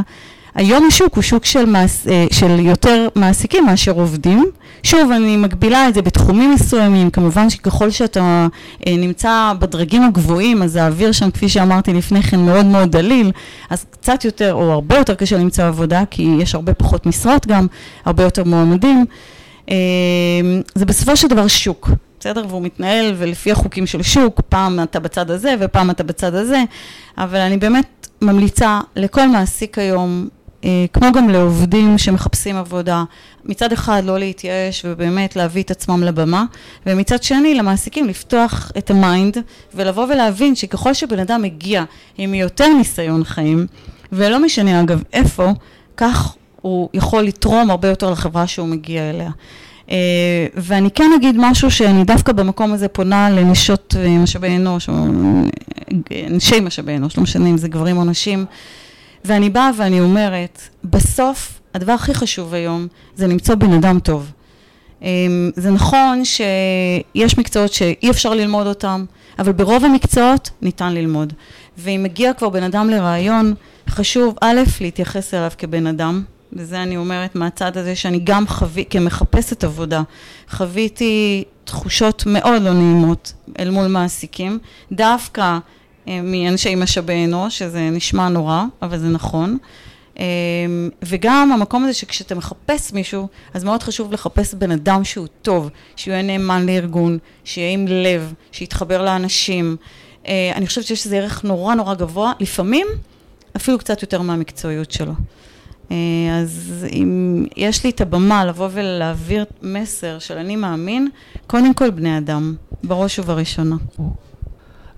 היום 0.57 0.87
השוק 0.87 1.15
הוא 1.15 1.23
שוק 1.23 1.45
של, 1.45 1.65
מעס, 1.65 2.07
אה, 2.09 2.27
של 2.33 2.61
יותר 2.61 3.09
מעסיקים 3.15 3.67
מאשר 3.67 3.93
עובדים. 3.93 4.45
שוב, 4.83 5.11
אני 5.11 5.37
מגבילה 5.37 5.89
את 5.89 5.95
זה 5.95 6.03
בתחומים 6.03 6.55
מסוימים, 6.55 7.11
כמובן 7.11 7.51
שככל 7.51 7.91
שאתה 7.91 8.47
אה, 8.87 8.97
נמצא 8.97 9.53
בדרגים 9.59 10.03
הגבוהים, 10.03 10.63
אז 10.63 10.77
האוויר 10.77 11.13
שם, 11.13 11.31
כפי 11.31 11.49
שאמרתי 11.49 11.93
לפני 11.93 12.23
כן, 12.23 12.41
מאוד 12.41 12.67
מאוד 12.67 12.91
דליל, 12.97 13.31
אז 13.71 13.87
קצת 13.91 14.25
יותר, 14.25 14.55
או 14.55 14.73
הרבה 14.73 14.97
יותר 14.97 15.15
קשה 15.15 15.39
למצוא 15.39 15.65
עבודה, 15.65 16.03
כי 16.11 16.37
יש 16.39 16.55
הרבה 16.55 16.75
פחות 16.75 17.07
משרות 17.07 17.47
גם, 17.47 17.67
הרבה 18.05 18.23
יותר 18.23 18.45
מועמדים. 18.45 19.05
אה, 19.71 19.77
זה 20.75 20.85
בסופו 20.85 21.17
של 21.17 21.29
דבר 21.29 21.47
שוק. 21.47 21.91
בסדר? 22.21 22.45
והוא 22.49 22.63
מתנהל 22.63 23.15
ולפי 23.19 23.53
החוקים 23.53 23.87
של 23.87 24.03
שוק, 24.03 24.41
פעם 24.49 24.83
אתה 24.83 25.01
בצד 25.01 25.31
הזה 25.31 25.55
ופעם 25.61 25.91
אתה 25.91 26.05
בצד 26.05 26.35
הזה, 26.35 26.63
אבל 27.19 27.39
אני 27.39 27.57
באמת 27.57 28.09
ממליצה 28.23 28.81
לכל 28.97 29.29
מעסיק 29.29 29.79
היום 29.79 30.29
אה, 30.65 30.85
כמו 30.93 31.13
גם 31.13 31.31
לעובדים 31.31 31.99
שמחפשים 31.99 32.57
עבודה, 32.57 33.05
מצד 33.45 33.73
אחד 33.73 34.03
לא 34.05 34.19
להתייאש 34.19 34.85
ובאמת 34.89 35.37
להביא 35.37 35.63
את 35.63 35.71
עצמם 35.71 36.03
לבמה, 36.03 36.45
ומצד 36.87 37.23
שני 37.23 37.55
למעסיקים 37.55 38.09
לפתוח 38.09 38.73
את 38.79 38.91
ה 38.91 39.00
mind 39.00 39.39
ולבוא 39.75 40.07
ולהבין 40.07 40.55
שככל 40.55 40.95
שבן 40.95 41.19
אדם 41.19 41.43
מגיע 41.43 41.85
עם 42.19 42.35
יותר 42.35 42.69
ניסיון 42.69 43.25
חיים, 43.25 43.67
ולא 44.13 44.43
משנה 44.43 44.81
אגב 44.81 45.03
איפה, 45.13 45.53
כך 45.97 46.37
הוא 46.61 46.89
יכול 46.95 47.23
לתרום 47.23 47.71
הרבה 47.71 47.89
יותר 47.89 48.11
לחברה 48.11 48.47
שהוא 48.47 48.69
מגיע 48.69 49.11
אליה. 49.11 49.31
אה, 49.87 49.89
ואני 50.55 50.91
כן 50.91 51.11
אגיד 51.17 51.37
משהו 51.39 51.71
שאני 51.71 52.05
דווקא 52.05 52.33
במקום 52.33 52.73
הזה 52.73 52.89
פונה 52.89 53.31
לנשות 53.31 53.95
משאבי 54.23 54.57
אנוש, 54.57 54.89
או 54.89 54.95
אנשי 56.31 56.61
משאבי 56.61 56.97
אנוש, 56.97 57.17
לא 57.17 57.23
משנה 57.23 57.49
אם 57.49 57.57
זה 57.57 57.69
גברים 57.69 57.97
או 57.97 58.05
נשים, 58.05 58.45
ואני 59.25 59.51
באה 59.51 59.71
ואני 59.77 60.01
אומרת, 60.01 60.63
בסוף 60.85 61.61
הדבר 61.75 61.93
הכי 61.93 62.15
חשוב 62.15 62.55
היום 62.55 62.87
זה 63.15 63.27
למצוא 63.27 63.55
בן 63.55 63.73
אדם 63.73 63.99
טוב. 63.99 64.33
זה 65.57 65.71
נכון 65.71 66.25
שיש 66.25 67.39
מקצועות 67.39 67.73
שאי 67.73 68.11
אפשר 68.11 68.35
ללמוד 68.35 68.67
אותם, 68.67 69.05
אבל 69.39 69.53
ברוב 69.53 69.85
המקצועות 69.85 70.51
ניתן 70.63 70.93
ללמוד. 70.93 71.33
ואם 71.79 72.01
מגיע 72.03 72.33
כבר 72.33 72.49
בן 72.49 72.63
אדם 72.63 72.91
לרעיון, 72.91 73.55
חשוב 73.89 74.35
א', 74.41 74.61
להתייחס 74.81 75.35
אליו 75.35 75.51
כבן 75.59 75.87
אדם, 75.87 76.23
וזה 76.53 76.83
אני 76.83 76.97
אומרת 76.97 77.35
מהצד 77.35 77.77
הזה 77.77 77.97
שאני 77.97 78.21
גם 78.25 78.47
חווי, 78.49 78.85
כמחפשת 78.91 79.65
עבודה, 79.65 80.03
חוויתי 80.51 81.45
תחושות 81.65 82.23
מאוד 82.27 82.63
לא 82.63 82.73
נעימות 82.73 83.33
אל 83.59 83.71
מול 83.71 83.87
מעסיקים, 83.87 84.59
דווקא 84.93 85.59
אה, 86.09 86.21
מאנשי 86.23 86.75
משאבי 86.75 87.25
אנוש, 87.25 87.59
שזה 87.59 87.91
נשמע 87.91 88.29
נורא, 88.29 88.63
אבל 88.83 88.99
זה 88.99 89.09
נכון. 89.09 89.59
אה, 90.19 90.25
וגם 91.03 91.53
המקום 91.53 91.85
הזה 91.85 91.95
שכשאתה 91.95 92.35
מחפש 92.35 92.93
מישהו, 92.93 93.29
אז 93.55 93.65
מאוד 93.65 93.83
חשוב 93.83 94.13
לחפש 94.13 94.55
בן 94.55 94.71
אדם 94.71 95.05
שהוא 95.05 95.27
טוב, 95.43 95.71
שיהיה 95.97 96.23
נאמן 96.23 96.67
לארגון, 96.67 97.19
שיהיה 97.45 97.73
עם 97.73 97.87
לב, 97.89 98.35
שיתחבר 98.53 99.05
לאנשים. 99.05 99.77
אה, 100.29 100.53
אני 100.55 100.67
חושבת 100.67 100.85
שיש 100.85 101.05
איזה 101.05 101.17
ערך 101.17 101.45
נורא 101.45 101.75
נורא 101.75 101.95
גבוה, 101.95 102.33
לפעמים 102.41 102.87
אפילו 103.57 103.79
קצת 103.79 104.03
יותר 104.03 104.23
מהמקצועיות 104.23 104.91
שלו. 104.91 105.13
אז 105.91 106.87
אם 106.93 107.45
יש 107.57 107.85
לי 107.85 107.91
את 107.91 108.01
הבמה 108.01 108.45
לבוא 108.45 108.69
ולהעביר 108.73 109.45
מסר 109.63 110.19
של 110.19 110.39
אני 110.39 110.57
מאמין, 110.57 111.09
קודם 111.47 111.75
כל 111.75 111.91
בני 111.91 112.19
אדם, 112.19 112.55
בראש 112.85 113.19
ובראשונה. 113.19 113.77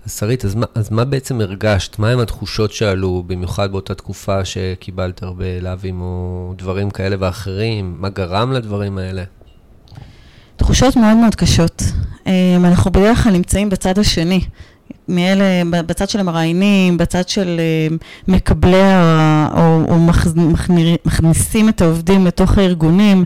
אז 0.05 0.17
שרית, 0.17 0.45
אז, 0.45 0.57
אז 0.75 0.91
מה 0.91 1.05
בעצם 1.05 1.41
הרגשת? 1.41 1.99
מהם 1.99 2.19
התחושות 2.19 2.73
שעלו, 2.73 3.23
במיוחד 3.27 3.71
באותה 3.71 3.95
תקופה 3.95 4.45
שקיבלת 4.45 5.23
הרבה 5.23 5.59
לאווים 5.61 6.01
או 6.01 6.53
דברים 6.57 6.89
כאלה 6.89 7.15
ואחרים? 7.19 7.95
מה 7.99 8.09
גרם 8.09 8.51
לדברים 8.51 8.97
האלה? 8.97 9.23
תחושות 10.55 10.95
מאוד 10.95 11.17
מאוד 11.17 11.35
קשות. 11.35 11.81
אמ, 12.27 12.65
אנחנו 12.65 12.91
בדרך 12.91 13.23
כלל 13.23 13.31
נמצאים 13.31 13.69
בצד 13.69 13.99
השני. 13.99 14.41
מאלה, 15.09 15.43
בצד 15.85 16.09
של 16.09 16.19
המראיינים, 16.19 16.97
בצד 16.97 17.29
של 17.29 17.59
אמ, 17.89 17.97
מקבלי 18.27 18.83
או, 19.53 19.81
או 19.89 19.99
מכניסים 21.05 21.69
את 21.69 21.81
העובדים 21.81 22.25
לתוך 22.25 22.57
הארגונים. 22.57 23.25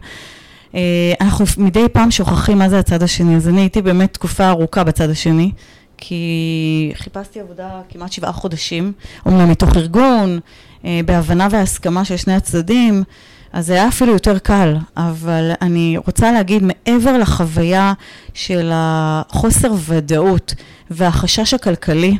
אה, 0.75 1.13
אנחנו 1.22 1.46
מדי 1.58 1.90
פעם 1.92 2.12
שוכחים 2.12 2.58
מה 2.58 2.70
זה 2.70 2.80
הצד 2.80 3.04
השני, 3.04 3.36
אז 3.36 3.48
אני 3.48 3.62
הייתי 3.62 3.82
באמת 3.82 4.13
תקופה 4.13 4.50
ארוכה 4.50 4.84
בצד 4.84 5.10
השני. 5.10 5.52
כי 5.98 6.92
חיפשתי 6.96 7.40
עבודה 7.40 7.70
כמעט 7.90 8.12
שבעה 8.12 8.32
חודשים, 8.32 8.92
אומנם 9.25 9.50
מתוך 9.50 9.78
ארגון, 9.78 10.40
אה, 10.86 11.00
בהבנה 11.06 11.48
והסכמה 11.52 12.06
של 12.06 12.18
שני 12.18 12.34
הצדדים, 12.34 13.04
אז 13.53 13.65
זה 13.65 13.74
היה 13.74 13.88
אפילו 13.88 14.13
יותר 14.13 14.39
קל, 14.39 14.75
אבל 14.98 15.51
אני 15.62 15.98
רוצה 16.05 16.31
להגיד, 16.31 16.63
מעבר 16.63 17.17
לחוויה 17.17 17.93
של 18.33 18.69
החוסר 18.74 19.72
ודאות 19.88 20.53
והחשש 20.91 21.53
הכלכלי, 21.53 22.17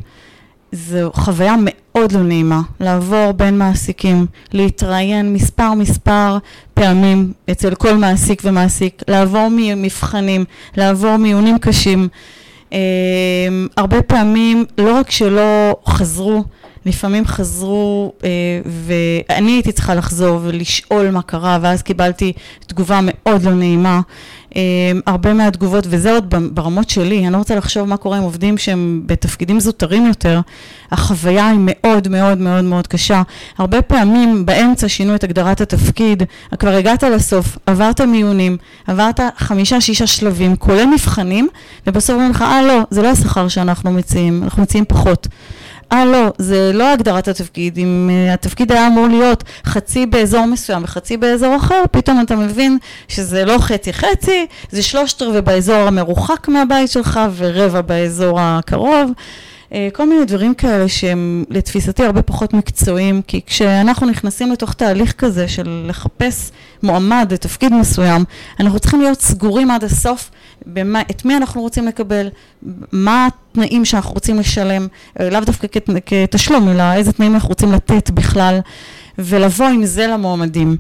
זו 0.72 1.12
חוויה 1.14 1.56
מאוד 1.60 2.12
לא 2.12 2.24
נעימה, 2.24 2.62
לעבור 2.80 3.32
בין 3.32 3.58
מעסיקים, 3.58 4.26
להתראיין 4.52 5.34
מספר 5.34 5.74
מספר 5.74 6.38
פעמים 6.74 7.34
אצל 7.52 7.76
כל 7.76 7.94
מעסיק 7.94 8.42
ומעסיק, 8.46 9.04
לעבור 9.08 9.48
ממבחנים, 9.52 10.46
לעבור 10.78 11.18
מיונים 11.18 11.58
קשים. 11.60 12.08
אמ, 12.74 13.68
הרבה 13.78 14.02
פעמים 14.02 14.66
לא 14.78 14.96
רק 15.00 15.12
שלא 15.12 15.76
חזרו, 15.88 16.44
לפעמים 16.86 17.26
חזרו 17.26 18.14
אה, 18.24 18.30
ואני 18.66 19.52
הייתי 19.52 19.72
צריכה 19.72 19.96
לחזור 19.96 20.40
ולשאול 20.44 21.10
מה 21.10 21.22
קרה 21.22 21.58
ואז 21.62 21.82
קיבלתי 21.82 22.34
תגובה 22.68 23.00
מאוד 23.04 23.44
לא 23.44 23.52
נעימה. 23.52 24.02
אה, 24.56 24.62
הרבה 25.06 25.34
מהתגובות, 25.34 25.86
וזה 25.90 26.12
עוד 26.12 26.34
ברמות 26.54 26.90
שלי, 26.90 27.24
אני 27.24 27.34
לא 27.34 27.38
רוצה 27.38 27.56
לחשוב 27.56 27.88
מה 27.88 27.98
קורה 27.98 28.18
עם 28.18 28.24
עובדים 28.24 28.58
שהם 28.58 29.02
בתפקידים 29.06 29.60
זוטרים 29.60 30.06
יותר, 30.08 30.42
החוויה 30.92 31.48
היא 31.48 31.60
מאוד 31.62 32.08
מאוד 32.08 32.38
מאוד 32.38 32.64
מאוד 32.64 32.88
קשה. 32.88 33.22
הרבה 33.58 33.82
פעמים 33.82 34.46
באמצע 34.46 34.90
שינו 34.90 35.16
את 35.16 35.24
הגדרת 35.24 35.62
התפקיד, 35.62 36.24
כבר 36.60 36.70
הגעת 36.70 37.04
לסוף, 37.04 37.58
עברת 37.66 38.02
מיונים, 38.02 38.58
עברת 38.88 39.20
חמישה, 39.38 39.82
שישה 39.82 40.08
שלבים, 40.08 40.56
כולל 40.56 40.86
מבחנים, 40.86 41.48
ובסוף 41.88 42.14
אומרים 42.14 42.32
לך, 42.32 42.42
אה 42.42 42.62
לא, 42.68 42.82
זה 42.90 43.02
לא 43.02 43.08
השכר 43.08 43.48
שאנחנו 43.48 43.92
מציעים, 43.92 44.44
אנחנו 44.44 44.64
מציעים 44.64 44.86
פחות. 44.88 45.28
אה 45.92 46.06
לא, 46.06 46.32
זה 46.38 46.72
לא 46.74 46.94
הגדרת 46.94 47.28
התפקיד, 47.28 47.78
אם 47.78 48.10
uh, 48.10 48.34
התפקיד 48.34 48.72
היה 48.72 48.88
אמור 48.88 49.08
להיות 49.08 49.44
חצי 49.66 50.06
באזור 50.06 50.46
מסוים 50.46 50.84
וחצי 50.84 51.18
באזור 51.18 51.56
אחר, 51.56 51.84
פתאום 51.92 52.22
אתה 52.22 52.36
מבין 52.36 52.78
שזה 53.08 53.46
לא 53.46 53.58
חצי 53.60 53.94
חצי, 53.94 54.46
זה 54.72 54.84
שלושת 54.84 55.22
רבעי 55.22 55.42
באזור 55.42 55.76
המרוחק 55.76 56.48
מהבית 56.48 56.90
שלך 56.90 57.20
ורבע 57.36 57.82
באזור 57.82 58.40
הקרוב. 58.42 59.12
Uh, 59.70 59.76
כל 59.94 60.10
מיני 60.10 60.26
דברים 60.26 60.54
כאלה 60.54 60.88
שהם 60.88 61.44
לתפיסתי 61.50 62.04
הרבה 62.04 62.22
פחות 62.22 62.54
מקצועיים, 62.54 63.22
כי 63.28 63.42
כשאנחנו 63.46 64.08
נכנסים 64.08 64.52
לתוך 64.52 64.74
תהליך 64.74 65.12
כזה 65.12 65.48
של 65.48 65.86
לחפש 65.88 66.52
מועמד 66.84 67.28
לתפקיד 67.34 67.74
מסוים, 67.74 68.24
אנחנו 68.60 68.80
צריכים 68.80 69.02
להיות 69.02 69.22
סגורים 69.22 69.72
עד 69.72 69.84
הסוף 69.84 70.30
במה, 70.66 71.02
את 71.02 71.26
מי 71.26 71.38
אנחנו 71.38 71.62
רוצים 71.62 71.88
לקבל, 71.88 72.28
מה 72.92 73.28
התנאים 73.28 73.86
שאנחנו 73.86 74.14
רוצים 74.14 74.40
לשלם, 74.40 74.88
אה, 75.20 75.30
לאו 75.30 75.40
דווקא 75.40 75.68
כת, 75.72 75.90
כתשלום, 76.06 76.70
אלא 76.70 76.94
איזה 76.94 77.12
תנאים 77.12 77.34
אנחנו 77.34 77.50
רוצים 77.50 77.72
לתת 77.72 78.10
בכלל, 78.10 78.60
ולבוא 79.18 79.66
עם 79.66 79.86
זה 79.86 80.08
למועמדים. 80.08 80.78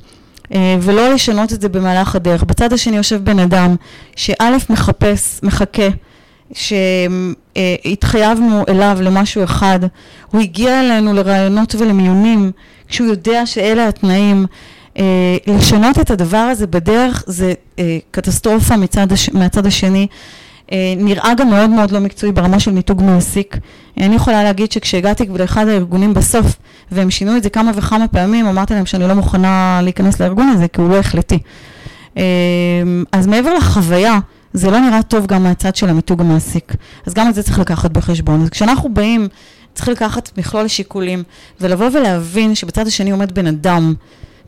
אה, 0.53 0.77
ולא 0.81 1.13
לשנות 1.13 1.53
את 1.53 1.61
זה 1.61 1.69
במהלך 1.69 2.15
הדרך. 2.15 2.43
בצד 2.43 2.73
השני 2.73 2.97
יושב 2.97 3.23
בן 3.23 3.39
אדם 3.39 3.75
שא' 4.15 4.57
מחפש, 4.69 5.39
מחכה, 5.43 5.87
שהתחייבנו 6.53 8.63
אליו 8.69 8.97
למשהו 9.01 9.43
אחד, 9.43 9.79
הוא 10.31 10.41
הגיע 10.41 10.79
אלינו 10.79 11.13
לרעיונות 11.13 11.75
ולמיונים 11.75 12.51
כשהוא 12.87 13.07
יודע 13.07 13.45
שאלה 13.45 13.87
התנאים, 13.87 14.45
אה, 14.45 14.47
לשנות 15.47 15.99
את 15.99 16.11
הדבר 16.11 16.37
הזה 16.37 16.67
בדרך 16.67 17.23
זה 17.27 17.53
אה, 17.79 17.97
קטסטרופה 18.11 18.77
מצד 18.77 19.11
הש... 19.11 19.29
מהצד 19.29 19.65
השני. 19.65 20.07
אה, 20.71 20.93
נראה 20.97 21.33
גם 21.33 21.49
מאוד 21.49 21.69
מאוד 21.69 21.91
לא 21.91 21.99
מקצועי 21.99 22.31
ברמה 22.31 22.59
של 22.59 22.71
מיתוג 22.71 23.01
מעסיק. 23.03 23.57
אני 23.97 24.15
יכולה 24.15 24.43
להגיד 24.43 24.71
שכשהגעתי 24.71 25.25
לאחד 25.39 25.67
הארגונים 25.67 26.13
בסוף, 26.13 26.55
והם 26.91 27.11
שינו 27.11 27.37
את 27.37 27.43
זה 27.43 27.49
כמה 27.49 27.71
וכמה 27.75 28.07
פעמים, 28.07 28.47
אמרתי 28.47 28.73
להם 28.73 28.85
שאני 28.85 29.07
לא 29.07 29.13
מוכנה 29.13 29.79
להיכנס 29.83 30.21
לארגון 30.21 30.49
הזה, 30.49 30.67
כי 30.67 30.81
הוא 30.81 30.89
לא 30.89 30.95
החלטי. 30.95 31.39
אז 33.11 33.27
מעבר 33.27 33.53
לחוויה, 33.53 34.19
זה 34.53 34.71
לא 34.71 34.79
נראה 34.79 35.03
טוב 35.03 35.25
גם 35.25 35.43
מהצד 35.43 35.75
של 35.75 35.89
המיתוג 35.89 36.21
המעסיק. 36.21 36.73
אז 37.05 37.13
גם 37.13 37.29
את 37.29 37.35
זה 37.35 37.43
צריך 37.43 37.59
לקחת 37.59 37.91
בחשבון. 37.91 38.41
אז 38.41 38.49
כשאנחנו 38.49 38.93
באים, 38.93 39.27
צריך 39.73 39.87
לקחת 39.87 40.37
מכלול 40.37 40.65
השיקולים, 40.65 41.23
ולבוא 41.61 41.89
ולהבין 41.93 42.55
שבצד 42.55 42.87
השני 42.87 43.11
עומד 43.11 43.31
בן 43.31 43.47
אדם, 43.47 43.93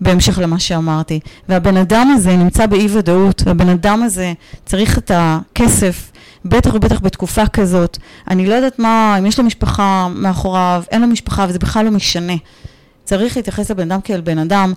בהמשך 0.02 0.40
למה 0.40 0.60
שאמרתי. 0.60 1.20
והבן 1.50 1.78
אדם 1.78 2.12
הזה 2.16 2.36
נמצא 2.36 2.66
באי 2.66 2.88
ודאות, 2.98 3.42
והבן 3.46 3.70
אדם 3.70 4.04
הזה 4.04 4.34
צריך 4.66 4.98
את 4.98 5.12
הכסף, 5.14 6.12
בטח 6.46 6.74
ובטח 6.74 7.00
בתקופה 7.00 7.48
כזאת. 7.48 7.98
אני 8.30 8.46
לא 8.46 8.54
יודעת 8.54 8.80
מה, 8.80 9.16
אם 9.20 9.26
יש 9.26 9.40
לו 9.40 9.46
משפחה 9.46 10.08
מאחוריו, 10.16 10.84
אין 10.92 11.02
לו 11.02 11.08
משפחה, 11.08 11.46
וזה 11.50 11.60
בכלל 11.60 11.86
לא 11.86 11.92
משנה. 11.92 12.34
צריך 13.04 13.38
להתייחס 13.38 13.72
לבן 13.72 13.92
אדם 13.92 14.02
כאל 14.02 14.22
בן 14.22 14.38
אדם. 14.38 14.74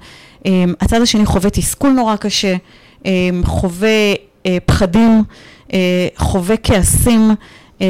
אמ, 0.46 0.74
הצד 0.80 1.02
השני 1.02 1.26
חווה 1.26 1.50
תסכול 1.50 1.90
נורא 1.90 2.16
קשה, 2.16 2.56
אמ, 3.04 3.42
חווה 3.44 4.14
אה, 4.46 4.58
פחדים, 4.66 5.24
אה, 5.72 6.08
חווה 6.16 6.56
כעסים, 6.56 7.34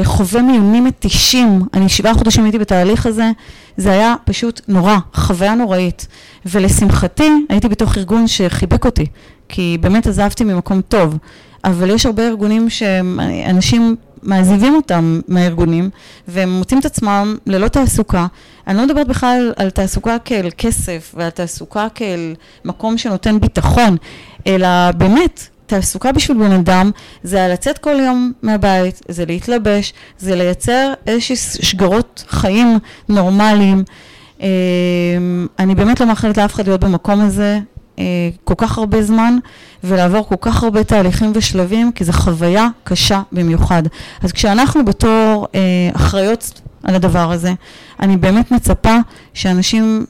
חווה 0.03 0.41
מיונים 0.41 0.83
מתישים. 0.83 1.61
אני 1.73 1.89
שבעה 1.89 2.13
חודשים 2.13 2.43
הייתי 2.43 2.59
בתהליך 2.59 3.05
הזה, 3.05 3.31
זה 3.77 3.91
היה 3.91 4.15
פשוט 4.25 4.61
נורא, 4.67 4.97
חוויה 5.13 5.55
נוראית. 5.55 6.07
ולשמחתי, 6.45 7.29
הייתי 7.49 7.67
בתוך 7.67 7.97
ארגון 7.97 8.27
שחיבק 8.27 8.85
אותי, 8.85 9.05
כי 9.49 9.77
באמת 9.81 10.07
עזבתי 10.07 10.43
ממקום 10.43 10.81
טוב. 10.81 11.17
אבל 11.63 11.89
יש 11.89 12.05
הרבה 12.05 12.27
ארגונים 12.27 12.69
שאנשים 12.69 13.95
מעזיבים 14.23 14.75
אותם 14.75 15.19
מהארגונים, 15.27 15.89
והם 16.27 16.49
מוצאים 16.49 16.79
את 16.79 16.85
עצמם 16.85 17.37
ללא 17.45 17.67
תעסוקה. 17.67 18.27
אני 18.67 18.77
לא 18.77 18.85
מדברת 18.85 19.07
בכלל 19.07 19.53
על 19.57 19.69
תעסוקה 19.69 20.19
כאל 20.19 20.49
כסף 20.57 21.15
ועל 21.17 21.29
תעסוקה 21.29 21.87
כאל 21.95 22.35
מקום 22.65 22.97
שנותן 22.97 23.39
ביטחון, 23.39 23.97
אלא 24.47 24.91
באמת, 24.91 25.47
תעסוקה 25.69 26.11
בשביל 26.11 26.37
בן 26.37 26.51
אדם 26.51 26.91
זה 27.23 27.47
לצאת 27.47 27.77
כל 27.77 27.99
יום 27.99 28.31
מהבית, 28.41 29.01
זה 29.07 29.25
להתלבש, 29.25 29.93
זה 30.19 30.35
לייצר 30.35 30.93
איזושהי 31.07 31.35
שגרות 31.61 32.23
חיים 32.29 32.79
נורמליים. 33.09 33.83
אמ, 34.39 35.47
אני 35.59 35.75
באמת 35.75 35.99
לא 35.99 36.07
מאחלת 36.07 36.37
לאף 36.37 36.53
אחד 36.53 36.67
להיות 36.67 36.81
במקום 36.83 37.21
הזה 37.21 37.59
אה, 37.99 38.03
כל 38.43 38.53
כך 38.57 38.77
הרבה 38.77 39.03
זמן 39.03 39.37
ולעבור 39.83 40.27
כל 40.27 40.35
כך 40.41 40.63
הרבה 40.63 40.83
תהליכים 40.83 41.31
ושלבים, 41.35 41.91
כי 41.91 42.03
זו 42.03 42.13
חוויה 42.13 42.67
קשה 42.83 43.21
במיוחד. 43.31 43.83
אז 44.21 44.31
כשאנחנו 44.31 44.85
בתור 44.85 45.47
אה, 45.55 45.59
אחראיות 45.93 46.61
על 46.83 46.95
הדבר 46.95 47.31
הזה, 47.31 47.53
אני 47.99 48.17
באמת 48.17 48.51
מצפה 48.51 48.95
שאנשים 49.33 50.05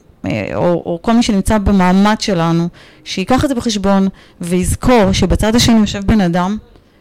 או, 0.54 0.82
או 0.86 0.98
כל 1.02 1.12
מי 1.12 1.22
שנמצא 1.22 1.58
במעמד 1.58 2.16
שלנו, 2.20 2.68
שייקח 3.04 3.44
את 3.44 3.48
זה 3.48 3.54
בחשבון 3.54 4.08
ויזכור 4.40 5.12
שבצד 5.12 5.54
השני 5.54 5.80
יושב 5.80 6.06
בן 6.06 6.20
אדם, 6.20 6.58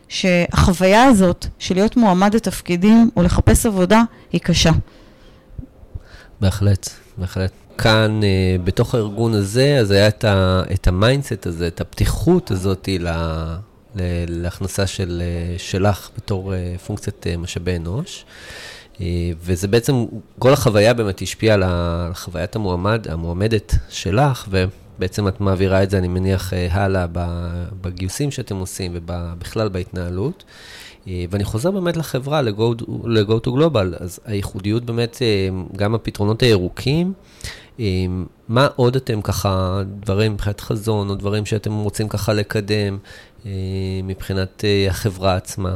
שהחוויה 0.08 1.04
הזאת 1.04 1.46
של 1.60 1.76
להיות 1.76 1.98
מועמד 1.98 2.36
לתפקידים 2.36 3.10
או 3.16 3.24
לחפש 3.24 3.66
עבודה 3.66 4.04
היא 4.32 4.42
קשה. 4.42 4.72
בהחלט, 6.42 6.90
בהחלט. 7.18 7.52
כאן, 7.78 8.20
אה, 8.24 8.56
בתוך 8.64 8.96
הארגון 8.96 9.34
הזה, 9.34 9.78
אז 9.80 9.92
היה 9.92 10.08
את, 10.08 10.24
ה, 10.24 10.62
את 10.74 10.88
ה 10.88 10.95
mindset 10.95 11.48
הזה, 11.48 11.68
את 11.68 11.82
הפתיחות 11.82 12.52
הזאת 12.52 12.90
ל, 13.00 13.08
להכנסה 14.28 14.88
של, 14.88 15.22
אה, 15.26 15.56
שלך 15.58 16.10
בתור 16.18 16.54
אה, 16.54 16.76
פונקציית 16.86 17.28
אה, 17.28 17.38
משאבי 17.38 17.76
אנוש. 17.76 18.26
אה, 19.02 19.32
וזה 19.42 19.68
בעצם, 19.68 20.06
כל 20.40 20.54
החוויה 20.54 20.94
באמת 20.94 21.22
השפיעה 21.22 21.56
על 21.56 21.64
חוויית 22.14 22.56
המועמד, 22.56 23.08
המועמדת 23.10 23.76
שלך, 23.90 24.48
ובעצם 24.50 25.28
את 25.28 25.42
מעבירה 25.42 25.84
את 25.84 25.90
זה, 25.90 25.98
אני 25.98 26.08
מניח, 26.08 26.54
אה, 26.54 26.68
הלאה 26.72 27.06
בגיוסים 27.82 28.32
שאתם 28.32 28.56
עושים 28.56 28.92
ובכלל 28.96 29.70
בהתנהלות. 29.70 30.44
אה, 31.08 31.26
ואני 31.30 31.44
חוזר 31.44 31.72
באמת 31.72 31.98
לחברה, 31.98 32.42
ל-Go 32.42 33.46
to 33.46 33.50
Global, 33.50 34.04
אז 34.04 34.20
הייחודיות 34.26 34.86
באמת, 34.86 35.22
גם 35.76 35.96
הפתרונות 35.96 36.44
הירוקים, 36.44 37.14
מה 38.50 38.68
עוד 38.76 38.96
אתם 38.96 39.22
ככה, 39.22 39.82
דברים 40.00 40.34
מבחינת 40.34 40.62
חזון, 40.62 41.10
או 41.10 41.16
דברים 41.16 41.46
שאתם 41.46 41.74
רוצים 41.74 42.08
ככה 42.10 42.34
לקדם 42.34 42.98
מבחינת 44.04 44.64
החברה 44.90 45.36
עצמה? 45.36 45.76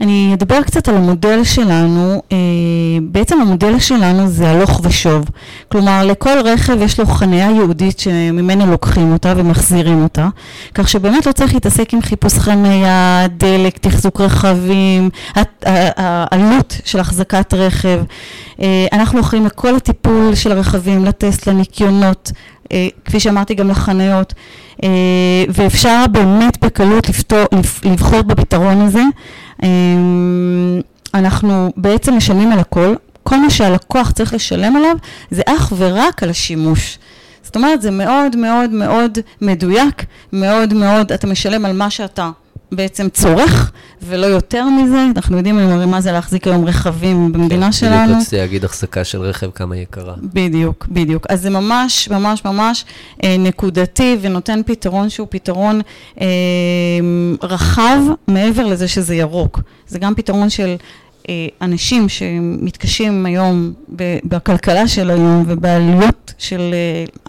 אני 0.00 0.30
אדבר 0.34 0.62
קצת 0.62 0.88
על 0.88 0.96
המודל 0.96 1.44
שלנו. 1.44 2.22
אה, 2.32 2.36
בעצם 3.02 3.40
המודל 3.40 3.78
שלנו 3.78 4.28
זה 4.28 4.50
הלוך 4.50 4.80
ושוב. 4.84 5.24
כלומר, 5.68 6.06
לכל 6.06 6.38
רכב 6.44 6.76
יש 6.82 7.00
לו 7.00 7.06
חניה 7.06 7.50
ייעודית 7.50 7.98
שממנו 7.98 8.66
לוקחים 8.66 9.12
אותה 9.12 9.34
ומחזירים 9.36 10.02
אותה, 10.02 10.28
כך 10.74 10.88
שבאמת 10.88 11.26
לא 11.26 11.32
צריך 11.32 11.54
להתעסק 11.54 11.94
עם 11.94 12.02
חיפוש 12.02 12.34
חניה, 12.34 13.26
דלק, 13.36 13.78
תחזוק 13.78 14.20
רכבים, 14.20 15.10
העלות 15.96 16.80
של 16.84 17.00
החזקת 17.00 17.54
רכב. 17.54 18.00
אה, 18.60 18.86
אנחנו 18.92 19.20
אחראים 19.20 19.46
לכל 19.46 19.76
הטיפול 19.76 20.34
של 20.34 20.52
הרכבים, 20.52 21.04
לטסט, 21.04 21.46
לניקיונות, 21.46 22.32
כפי 23.04 23.20
שאמרתי 23.20 23.54
גם 23.54 23.70
לחניות, 23.70 24.34
ואפשר 25.48 26.04
באמת 26.12 26.64
בקלות 26.64 27.08
לפתור, 27.08 27.44
לבחור 27.84 28.22
בפתרון 28.22 28.80
הזה. 28.80 29.02
אמ, 29.62 30.80
אנחנו 31.14 31.72
בעצם 31.76 32.16
משלמים 32.16 32.52
על 32.52 32.58
הכל, 32.58 32.94
כל 33.22 33.40
מה 33.40 33.50
שהלקוח 33.50 34.10
צריך 34.10 34.34
לשלם 34.34 34.76
עליו 34.76 34.96
זה 35.30 35.42
אך 35.46 35.72
ורק 35.76 36.22
על 36.22 36.30
השימוש. 36.30 36.98
זאת 37.42 37.56
אומרת, 37.56 37.82
זה 37.82 37.90
מאוד 37.90 38.36
מאוד 38.36 38.70
מאוד 38.70 39.18
מדויק, 39.40 40.04
מאוד 40.32 40.74
מאוד, 40.74 41.12
אתה 41.12 41.26
משלם 41.26 41.64
על 41.64 41.72
מה 41.72 41.90
שאתה 41.90 42.30
בעצם 42.72 43.08
צורך, 43.08 43.72
ולא 44.02 44.26
יותר 44.26 44.68
מזה. 44.68 45.06
אנחנו 45.16 45.36
יודעים 45.36 45.58
הרי 45.58 45.86
מה 45.86 46.00
זה 46.00 46.12
להחזיק 46.12 46.46
היום 46.46 46.64
רכבים 46.64 47.32
במדינה 47.32 47.66
כן, 47.66 47.72
שלנו. 47.72 48.04
בדיוק 48.04 48.20
רציתי 48.20 48.36
להגיד 48.36 48.64
החזקה 48.64 49.04
של 49.04 49.20
רכב, 49.20 49.50
כמה 49.50 49.76
יקרה. 49.76 50.14
בדיוק, 50.22 50.86
בדיוק. 50.90 51.26
אז 51.28 51.42
זה 51.42 51.50
ממש, 51.50 52.08
ממש, 52.08 52.44
ממש 52.44 52.84
אה, 53.24 53.36
נקודתי, 53.38 54.16
ונותן 54.20 54.60
פתרון 54.66 55.10
שהוא 55.10 55.26
פתרון 55.30 55.80
אה, 56.20 56.26
רחב, 57.42 57.98
מעבר 58.28 58.66
לזה 58.66 58.88
שזה 58.88 59.14
ירוק. 59.14 59.60
זה 59.86 59.98
גם 59.98 60.14
פתרון 60.14 60.50
של... 60.50 60.76
אה, 61.28 61.46
אנשים 61.62 62.08
שמתקשים 62.08 63.26
היום 63.26 63.72
בכלכלה 64.24 64.88
של 64.88 65.10
היום 65.10 65.44
ובעלויות 65.46 66.34
של, 66.38 66.74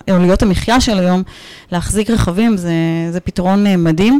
אה, 0.08 0.16
עלויות 0.16 0.44
המחיה 0.44 0.82
של 0.82 1.00
היום, 1.00 1.24
להחזיק 1.72 2.10
רכבים 2.10 2.58
זה, 2.58 2.74
זה 3.12 3.20
פתרון 3.20 3.68
אה, 3.68 3.78
מדהים. 3.78 4.20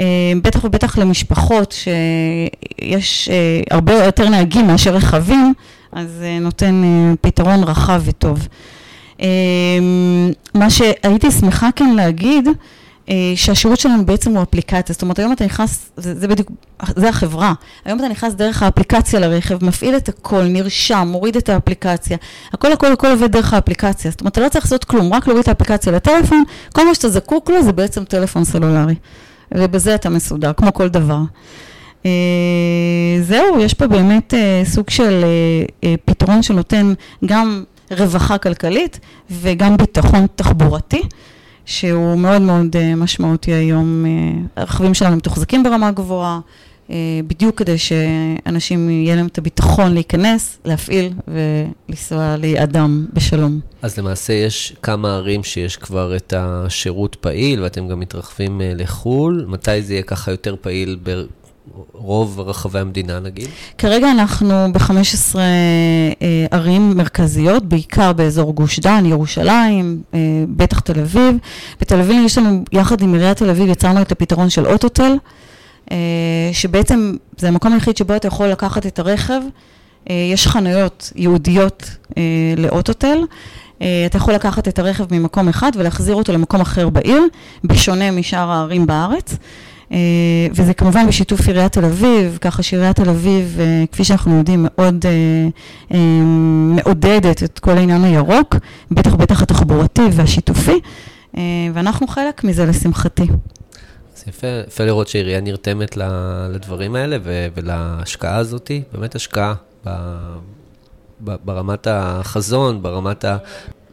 אה, 0.00 0.32
בטח 0.42 0.64
ובטח 0.64 0.98
למשפחות 0.98 1.72
שיש 1.72 3.28
אה, 3.28 3.60
הרבה 3.70 3.92
יותר 4.04 4.28
נהגים 4.28 4.66
מאשר 4.66 4.94
רכבים, 4.94 5.54
אז 5.92 6.22
אה, 6.22 6.38
נותן 6.38 6.82
פתרון 7.20 7.64
רחב 7.64 8.02
וטוב. 8.04 8.48
מה 10.54 10.70
שהייתי 10.70 11.30
שמחה 11.30 11.68
כן 11.76 11.94
להגיד, 11.94 12.48
שהשירות 13.36 13.78
שלנו 13.78 14.06
בעצם 14.06 14.36
הוא 14.36 14.42
אפליקציה, 14.42 14.92
זאת 14.92 15.02
אומרת 15.02 15.18
היום 15.18 15.32
אתה 15.32 15.44
נכנס, 15.44 15.90
זה, 15.96 16.14
זה 16.14 16.28
בדיוק, 16.28 16.50
זה 16.96 17.08
החברה, 17.08 17.52
היום 17.84 17.98
אתה 17.98 18.08
נכנס 18.08 18.34
דרך 18.34 18.62
האפליקציה 18.62 19.20
לרכב, 19.20 19.64
מפעיל 19.64 19.96
את 19.96 20.08
הכל, 20.08 20.42
נרשם, 20.42 21.08
מוריד 21.12 21.36
את 21.36 21.48
האפליקציה, 21.48 22.16
הכל 22.52 22.72
הכל 22.72 22.92
הכל 22.92 23.10
עובד 23.10 23.32
דרך 23.32 23.54
האפליקציה, 23.54 24.10
זאת 24.10 24.20
אומרת 24.20 24.32
אתה 24.32 24.40
לא 24.40 24.48
צריך 24.48 24.64
לעשות 24.64 24.84
כלום, 24.84 25.14
רק 25.14 25.26
להוריד 25.26 25.42
את 25.42 25.48
האפליקציה 25.48 25.92
לטלפון, 25.92 26.44
כל 26.72 26.86
מה 26.86 26.94
שאתה 26.94 27.08
זקוק 27.08 27.50
לו 27.50 27.62
זה 27.62 27.72
בעצם 27.72 28.04
טלפון 28.04 28.44
סלולרי. 28.44 28.94
ובזה 29.54 29.94
אתה 29.94 30.08
מסודר, 30.08 30.52
כמו 30.52 30.74
כל 30.74 30.88
דבר. 30.88 31.20
Uh, 32.02 32.06
זהו, 33.22 33.60
יש 33.60 33.74
פה 33.74 33.86
באמת 33.86 34.34
uh, 34.34 34.68
סוג 34.68 34.90
של 34.90 35.24
uh, 35.82 35.86
פתרון 36.04 36.42
שנותן 36.42 36.92
גם 37.26 37.64
רווחה 37.90 38.38
כלכלית 38.38 39.00
וגם 39.30 39.76
ביטחון 39.76 40.26
תחבורתי, 40.36 41.02
שהוא 41.64 42.18
מאוד 42.18 42.42
מאוד 42.42 42.76
משמעותי 42.96 43.52
היום. 43.52 44.04
הרכבים 44.56 44.94
שלנו 44.94 45.16
מתוחזקים 45.16 45.62
ברמה 45.62 45.90
גבוהה, 45.90 46.40
בדיוק 47.26 47.58
כדי 47.58 47.78
שאנשים 47.78 48.90
יהיה 48.90 49.16
להם 49.16 49.26
את 49.26 49.38
הביטחון 49.38 49.94
להיכנס, 49.94 50.58
להפעיל 50.64 51.12
ולנסוע 51.88 52.36
ליעדם 52.36 53.06
בשלום. 53.12 53.60
אז 53.82 53.98
למעשה 53.98 54.32
יש 54.32 54.76
כמה 54.82 55.14
ערים 55.16 55.44
שיש 55.44 55.76
כבר 55.76 56.16
את 56.16 56.34
השירות 56.36 57.14
פעיל, 57.14 57.62
ואתם 57.62 57.88
גם 57.88 58.00
מתרחבים 58.00 58.60
אה, 58.60 58.72
לחו"ל. 58.74 59.44
מתי 59.48 59.82
זה 59.82 59.92
יהיה 59.92 60.02
ככה 60.02 60.30
יותר 60.30 60.56
פעיל 60.60 60.98
ב... 61.02 61.22
רוב 61.92 62.40
רחבי 62.40 62.78
המדינה 62.78 63.20
נגיד? 63.20 63.48
כרגע 63.78 64.10
אנחנו 64.10 64.72
ב-15 64.72 65.38
אה, 65.38 66.46
ערים 66.50 66.96
מרכזיות, 66.96 67.64
בעיקר 67.64 68.12
באזור 68.12 68.54
גוש 68.54 68.80
דן, 68.80 69.06
ירושלים, 69.06 70.02
אה, 70.14 70.18
בטח 70.48 70.80
תל 70.80 71.00
אביב. 71.00 71.36
בתל 71.80 72.00
אביב 72.00 72.22
יש 72.24 72.38
לנו, 72.38 72.64
יחד 72.72 73.02
עם 73.02 73.14
עיריית 73.14 73.36
תל 73.36 73.50
אביב, 73.50 73.68
יצרנו 73.68 74.02
את 74.02 74.12
הפתרון 74.12 74.50
של 74.50 74.66
אוטוטל, 74.66 75.02
אה, 75.02 75.16
שבעצם 76.52 77.16
זה 77.36 77.48
המקום 77.48 77.72
היחיד 77.72 77.96
שבו 77.96 78.16
אתה 78.16 78.28
יכול 78.28 78.48
לקחת 78.48 78.86
את 78.86 78.98
הרכב. 78.98 79.40
יש 80.06 80.46
חנויות 80.46 81.12
ייעודיות 81.16 81.96
לאוטוטל. 82.56 83.18
אתה 83.76 84.16
יכול 84.16 84.34
לקחת 84.34 84.68
את 84.68 84.78
הרכב 84.78 85.14
ממקום 85.14 85.48
אחד 85.48 85.72
ולהחזיר 85.76 86.14
אותו 86.14 86.32
למקום 86.32 86.60
אחר 86.60 86.88
בעיר, 86.88 87.22
בשונה 87.64 88.10
משאר 88.10 88.50
הערים 88.50 88.86
בארץ. 88.86 89.36
אה, 89.92 89.98
וזה 90.52 90.74
כמובן 90.74 91.06
בשיתוף 91.06 91.46
עיריית 91.46 91.72
תל 91.72 91.84
אביב, 91.84 92.38
ככה 92.40 92.62
שעיריית 92.62 92.96
תל 92.96 93.08
אביב, 93.10 93.56
אה, 93.60 93.84
כפי 93.92 94.04
שאנחנו 94.04 94.38
יודעים, 94.38 94.66
מאוד 94.68 95.04
אה, 95.90 95.98
מעודדת 96.76 97.42
את 97.42 97.58
כל 97.58 97.78
העניין 97.78 98.04
הירוק, 98.04 98.56
בטח 98.90 99.14
בטח 99.14 99.42
התחבורתי 99.42 100.02
והשיתופי, 100.12 100.80
ואנחנו 101.74 102.06
חלק 102.06 102.44
מזה 102.44 102.66
לשמחתי. 102.66 103.26
יפה, 104.28 104.46
יפה 104.66 104.84
לראות 104.84 105.08
שהעירייה 105.08 105.40
נרתמת 105.40 105.96
לדברים 106.50 106.94
האלה 106.94 107.16
ולהשקעה 107.54 108.36
הזאת, 108.36 108.70
באמת 108.92 109.14
השקעה 109.14 109.54
ברמת 111.20 111.86
החזון, 111.90 112.82
ברמת 112.82 113.24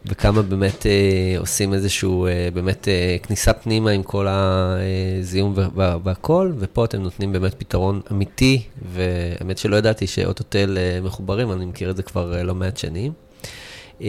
וכמה 0.08 0.42
באמת 0.42 0.86
אה, 0.86 1.38
עושים 1.38 1.74
איזשהו, 1.74 2.26
אה, 2.26 2.48
באמת 2.54 2.88
אה, 2.88 3.16
כניסה 3.22 3.52
פנימה 3.52 3.90
עם 3.90 4.02
כל 4.02 4.26
הזיהום 4.28 5.54
והכל, 6.04 6.52
ופה 6.58 6.84
אתם 6.84 7.02
נותנים 7.02 7.32
באמת 7.32 7.54
פתרון 7.54 8.00
אמיתי, 8.12 8.62
והאמת 8.92 9.58
שלא 9.58 9.76
ידעתי 9.76 10.06
שאוטוטל 10.06 10.78
אה, 10.78 11.00
מחוברים, 11.02 11.52
אני 11.52 11.66
מכיר 11.66 11.90
את 11.90 11.96
זה 11.96 12.02
כבר 12.02 12.34
אה, 12.36 12.42
לא 12.42 12.54
מעט 12.54 12.76
שנים. 12.76 13.12
אה, 14.02 14.08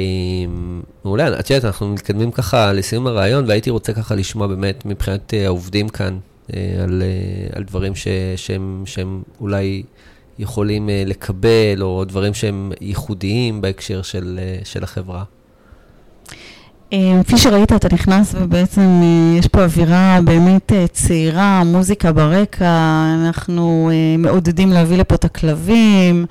מעולה, 1.03 1.39
את 1.39 1.49
יודעת, 1.49 1.65
אנחנו 1.65 1.87
מתקדמים 1.87 2.31
ככה 2.31 2.73
לסיום 2.73 3.07
הרעיון, 3.07 3.45
והייתי 3.47 3.69
רוצה 3.69 3.93
ככה 3.93 4.15
לשמוע 4.15 4.47
באמת 4.47 4.85
מבחינת 4.85 5.33
אה, 5.33 5.45
העובדים 5.45 5.89
כאן, 5.89 6.17
אה, 6.53 6.83
על, 6.83 7.03
אה, 7.05 7.57
על 7.57 7.63
דברים 7.63 7.95
ש, 7.95 8.07
שהם, 8.35 8.83
שהם 8.85 9.23
אולי... 9.41 9.83
יכולים 10.39 10.89
לקבל, 11.05 11.81
או 11.81 12.05
דברים 12.05 12.33
שהם 12.33 12.71
ייחודיים 12.81 13.61
בהקשר 13.61 14.01
של, 14.01 14.39
של 14.63 14.83
החברה. 14.83 15.23
אה, 16.93 17.21
כפי 17.23 17.37
שראית, 17.37 17.71
אתה 17.71 17.87
נכנס 17.93 18.35
ובעצם 18.37 19.01
יש 19.39 19.47
פה 19.47 19.63
אווירה 19.63 20.19
באמת 20.23 20.71
צעירה, 20.91 21.63
מוזיקה 21.65 22.11
ברקע, 22.11 23.03
אנחנו 23.15 23.91
מעודדים 24.17 24.71
להביא 24.71 24.97
לפה 24.97 25.15
את 25.15 25.25
הכלבים, 25.25 26.25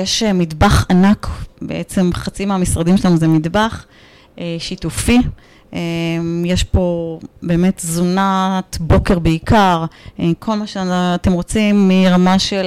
יש 0.00 0.22
מטבח 0.22 0.86
ענק, 0.90 1.26
בעצם 1.62 2.10
חצי 2.12 2.44
מהמשרדים 2.44 2.96
שלנו 2.96 3.16
זה 3.16 3.28
מטבח 3.28 3.86
שיתופי. 4.58 5.18
אמ, 5.72 6.42
יש 6.46 6.64
פה 6.64 7.18
באמת 7.42 7.76
תזונת 7.76 8.76
בוקר 8.80 9.18
בעיקר, 9.18 9.84
אה, 10.20 10.30
כל 10.38 10.54
מה 10.54 10.66
שאתם 10.66 11.32
רוצים 11.32 11.88
מרמה 11.88 12.38
של 12.38 12.66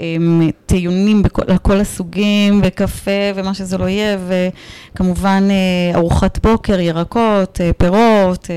אה, 0.00 0.48
טיעונים 0.66 1.22
על 1.48 1.58
כל 1.58 1.80
הסוגים 1.80 2.60
וקפה 2.64 3.10
ומה 3.34 3.54
שזה 3.54 3.78
לא 3.78 3.88
יהיה 3.88 4.18
וכמובן 4.28 5.48
אה, 5.50 5.98
ארוחת 5.98 6.38
בוקר, 6.46 6.80
ירקות, 6.80 7.60
פירות 7.78 8.48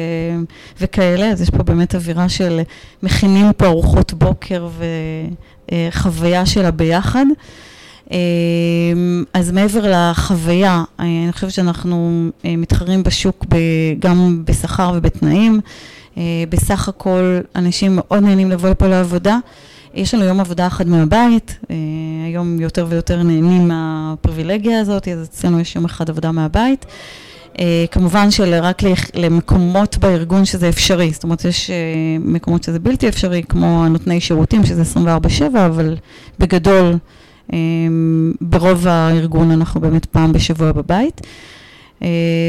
וכאלה, 0.81 1.25
אז 1.25 1.41
יש 1.41 1.49
פה 1.49 1.63
באמת 1.63 1.95
אווירה 1.95 2.29
של 2.29 2.61
מכינים 3.03 3.53
פה 3.53 3.65
ארוחות 3.65 4.13
בוקר 4.13 4.67
וחוויה 5.71 6.45
של 6.45 6.65
הביחד. 6.65 7.25
אמ, 8.11 9.23
אז 9.33 9.51
מעבר 9.51 9.91
לחוויה, 9.91 10.83
אני 10.99 11.29
חושבת 11.31 11.51
שאנחנו 11.51 12.29
אה, 12.45 12.55
מתחרים 12.57 13.03
בשוק 13.03 13.45
גם 13.99 14.43
בשכר 14.45 14.91
ובתנאים. 14.95 15.59
אה, 16.17 16.23
בסך 16.49 16.87
הכל 16.89 17.39
אנשים 17.55 17.95
מאוד 17.95 18.23
נהנים 18.23 18.51
לבוא 18.51 18.69
לפה 18.69 18.87
לעבודה. 18.87 19.37
יש 19.93 20.13
לנו 20.13 20.23
יום 20.23 20.39
עבודה 20.39 20.67
אחד 20.67 20.87
מהבית, 20.87 21.57
אה, 21.69 21.75
היום 22.27 22.59
יותר 22.59 22.85
ויותר 22.89 23.23
נהנים 23.23 23.67
מהפריבילגיה 23.67 24.79
הזאת, 24.79 25.07
אז 25.07 25.27
אצלנו 25.27 25.59
יש 25.59 25.75
יום 25.75 25.85
אחד 25.85 26.09
עבודה 26.09 26.31
מהבית. 26.31 26.85
כמובן 27.91 28.31
שרק 28.31 28.81
למקומות 29.15 29.97
בארגון 29.97 30.45
שזה 30.45 30.69
אפשרי, 30.69 31.11
זאת 31.11 31.23
אומרת 31.23 31.45
יש 31.45 31.71
מקומות 32.19 32.63
שזה 32.63 32.79
בלתי 32.79 33.07
אפשרי, 33.07 33.43
כמו 33.49 33.87
נותני 33.89 34.21
שירותים 34.21 34.65
שזה 34.65 34.81
24/7, 34.81 35.65
אבל 35.65 35.95
בגדול 36.39 36.97
ברוב 38.41 38.87
הארגון 38.87 39.51
אנחנו 39.51 39.81
באמת 39.81 40.05
פעם 40.05 40.33
בשבוע 40.33 40.71
בבית. 40.71 41.21
אה, 42.03 42.07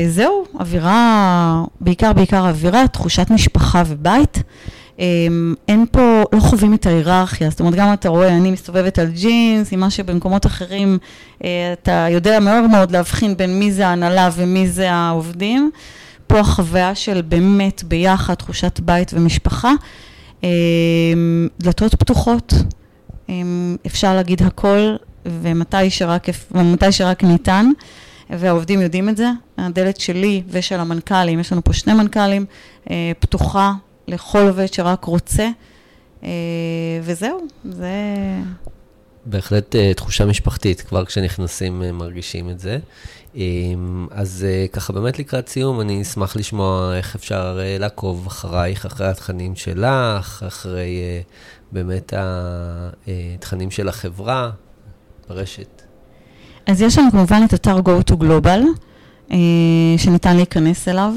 זהו, 0.09 0.45
אווירה, 0.61 1.65
בעיקר 1.81 2.13
בעיקר 2.13 2.49
אווירה, 2.49 2.89
תחושת 2.89 3.31
משפחה 3.31 3.83
ובית. 3.87 4.43
אמ, 4.99 5.55
אין 5.69 5.87
פה, 5.91 6.23
לא 6.33 6.41
חווים 6.41 6.75
את 6.75 6.87
ההיררכיה, 6.87 7.51
זאת 7.51 7.61
אומרת, 7.61 7.75
גם 7.75 7.93
אתה 7.93 8.09
רואה, 8.09 8.37
אני 8.37 8.51
מסתובבת 8.51 8.99
על 8.99 9.07
ג'ינס, 9.07 9.73
עם 9.73 9.81
מה 9.81 9.91
שבמקומות 9.91 10.47
אחרים 10.47 10.99
אה, 11.45 11.73
אתה 11.73 12.07
יודע 12.11 12.41
מאוד 12.41 12.71
מאוד 12.71 12.91
להבחין 12.91 13.37
בין 13.37 13.59
מי 13.59 13.73
זה 13.73 13.87
ההנהלה 13.87 14.29
ומי 14.35 14.69
זה 14.69 14.93
העובדים. 14.93 15.71
פה 16.27 16.39
החוויה 16.39 16.95
של 16.95 17.23
באמת 17.23 17.85
ביחד, 17.85 18.35
תחושת 18.35 18.81
בית 18.81 19.15
ומשפחה. 19.15 19.73
אמ, 20.43 20.49
דלתות 21.61 21.95
פתוחות, 21.95 22.55
אפשר 23.87 24.15
להגיד 24.15 24.43
הכל 24.43 24.97
ומתי 25.27 25.91
שרק, 25.91 26.27
ומתי 26.51 26.93
שרק 26.93 27.25
ניתן, 27.25 27.67
והעובדים 28.31 28.81
יודעים 28.81 29.09
את 29.09 29.17
זה. 29.17 29.31
הדלת 29.59 30.01
שלי 30.01 30.43
ושל 30.49 30.81
המנכ"לים, 30.81 31.41
יש 31.41 31.53
לנו 31.53 31.65
פה 31.65 31.73
שני 31.73 31.95
מנכ"לים, 31.95 32.45
אה, 32.91 33.13
פתוחה 33.19 33.73
לכל 34.09 34.47
עובד 34.49 34.67
שרק 34.67 35.05
רוצה, 35.05 35.49
אה, 36.25 36.31
וזהו, 37.03 37.41
זה... 37.65 37.93
בהחלט 39.27 39.75
uh, 39.75 39.95
תחושה 39.97 40.27
משפחתית, 40.27 40.81
כבר 40.81 41.05
כשנכנסים 41.05 41.83
uh, 41.83 41.93
מרגישים 41.93 42.51
את 42.51 42.61
זה. 42.61 42.79
Um, 43.35 43.39
אז 44.11 44.47
uh, 44.47 44.73
ככה 44.73 44.93
באמת 44.93 45.19
לקראת 45.19 45.49
סיום, 45.49 45.81
אני 45.81 46.03
אשמח 46.03 46.37
לשמוע 46.37 46.97
איך 46.97 47.15
אפשר 47.15 47.61
לעקוב 47.79 48.27
אחרייך, 48.27 48.87
אחרי 48.87 49.07
התכנים 49.07 49.57
שלך, 49.57 50.45
אחרי 50.47 51.23
באמת 51.73 52.13
התכנים 53.37 53.71
של 53.71 53.89
החברה 53.89 54.51
ברשת. 55.29 55.83
אז 56.67 56.83
יש 56.83 56.99
לנו 56.99 57.11
כמובן 57.11 57.43
את 57.45 57.55
אתר 57.55 57.79
Go 57.79 58.13
to 58.13 58.15
Global, 58.15 58.63
שניתן 59.97 60.37
להיכנס 60.37 60.89
אליו. 60.89 61.13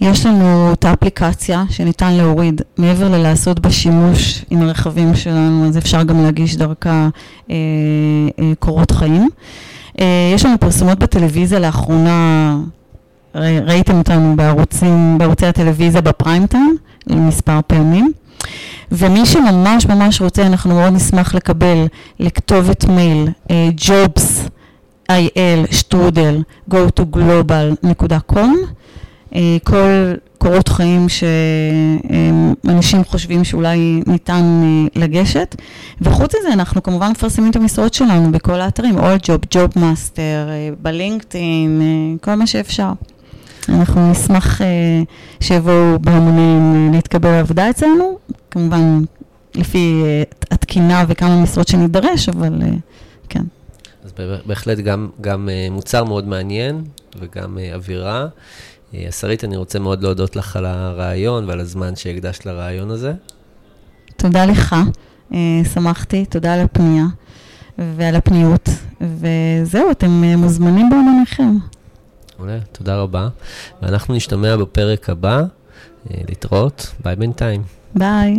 יש 0.00 0.26
לנו 0.26 0.72
את 0.72 0.84
האפליקציה 0.84 1.64
שניתן 1.70 2.12
להוריד, 2.12 2.62
מעבר 2.76 3.08
ללעשות 3.08 3.60
בה 3.60 3.70
שימוש 3.70 4.44
עם 4.50 4.62
הרכבים 4.62 5.14
שלנו, 5.14 5.66
אז 5.68 5.78
אפשר 5.78 6.02
גם 6.02 6.22
להגיש 6.22 6.56
דרכה 6.56 7.08
אה, 7.50 7.56
אה, 8.38 8.52
קורות 8.58 8.90
חיים. 8.90 9.28
אה, 10.00 10.32
יש 10.34 10.44
לנו 10.44 10.58
פרסומות 10.60 10.98
בטלוויזיה 10.98 11.58
לאחרונה, 11.58 12.56
ראיתם 13.34 13.98
אותנו 13.98 14.36
בערוצים, 14.36 15.18
בערוצי 15.18 15.46
הטלוויזיה 15.46 16.00
בפריים 16.00 16.46
טיים, 16.46 16.76
מספר 17.10 17.60
פעמים. 17.66 18.12
ומי 18.92 19.26
שממש 19.26 19.86
ממש 19.86 20.20
רוצה, 20.20 20.46
אנחנו 20.46 20.74
מאוד 20.74 20.92
נשמח 20.92 21.34
לקבל 21.34 21.86
לכתובת 22.20 22.84
מייל, 22.84 23.28
uh, 23.48 23.50
jobs, 23.80 24.48
il, 25.10 25.74
שטרודל, 25.74 26.42
go 26.70 27.00
to 27.00 27.16
global.com. 27.16 28.50
אה, 29.34 29.56
כל 29.64 30.14
קורות 30.38 30.68
חיים 30.68 31.06
שאנשים 32.64 33.04
חושבים 33.04 33.44
שאולי 33.44 34.02
ניתן 34.06 34.62
אה, 34.62 34.86
לגשת. 35.02 35.56
וחוץ 36.00 36.34
מזה, 36.34 36.52
אנחנו 36.52 36.82
כמובן 36.82 37.10
מפרסמים 37.10 37.50
את 37.50 37.56
המשרות 37.56 37.94
שלנו 37.94 38.32
בכל 38.32 38.60
האתרים, 38.60 38.98
all 38.98 39.18
job, 39.22 39.56
job 39.56 39.76
master, 39.76 40.18
אה, 40.18 40.70
בלינקדאין, 40.82 41.82
כל 42.20 42.34
מה 42.34 42.46
שאפשר. 42.46 42.92
אנחנו 43.68 44.10
נשמח 44.10 44.60
שיבואו 45.40 45.98
בהמונים 46.00 46.90
להתקבל 46.92 47.30
לעבודה 47.30 47.70
אצלנו, 47.70 48.18
כמובן 48.50 49.00
לפי 49.54 50.02
התקינה 50.50 51.04
וכמה 51.08 51.42
משרות 51.42 51.68
שנידרש, 51.68 52.28
אבל 52.28 52.62
כן. 53.28 53.42
אז 54.04 54.12
בהחלט 54.46 54.78
גם, 54.78 55.08
גם 55.20 55.48
מוצר 55.70 56.04
מאוד 56.04 56.28
מעניין 56.28 56.84
וגם 57.18 57.58
אווירה. 57.74 58.26
אה, 58.94 59.12
שרית, 59.12 59.44
אני 59.44 59.56
רוצה 59.56 59.78
מאוד 59.78 60.02
להודות 60.02 60.36
לך 60.36 60.56
על 60.56 60.66
הרעיון 60.66 61.48
ועל 61.48 61.60
הזמן 61.60 61.96
שהקדשת 61.96 62.46
לרעיון 62.46 62.90
הזה. 62.90 63.12
תודה 64.16 64.46
לך, 64.46 64.76
אה, 65.34 65.38
שמחתי, 65.74 66.24
תודה 66.24 66.54
על 66.54 66.60
הפנייה 66.60 67.04
ועל 67.78 68.16
הפניות, 68.16 68.68
וזהו, 69.00 69.90
אתם 69.90 70.24
אה, 70.24 70.36
מוזמנים 70.36 70.90
בעמניכם. 70.90 71.56
מעולה, 72.38 72.58
תודה 72.72 72.96
רבה. 72.96 73.28
ואנחנו 73.82 74.14
נשתמע 74.14 74.56
בפרק 74.56 75.10
הבא. 75.10 75.42
להתראות, 76.28 76.94
ביי 77.04 77.16
בינתיים. 77.16 77.62
ביי. 77.94 78.36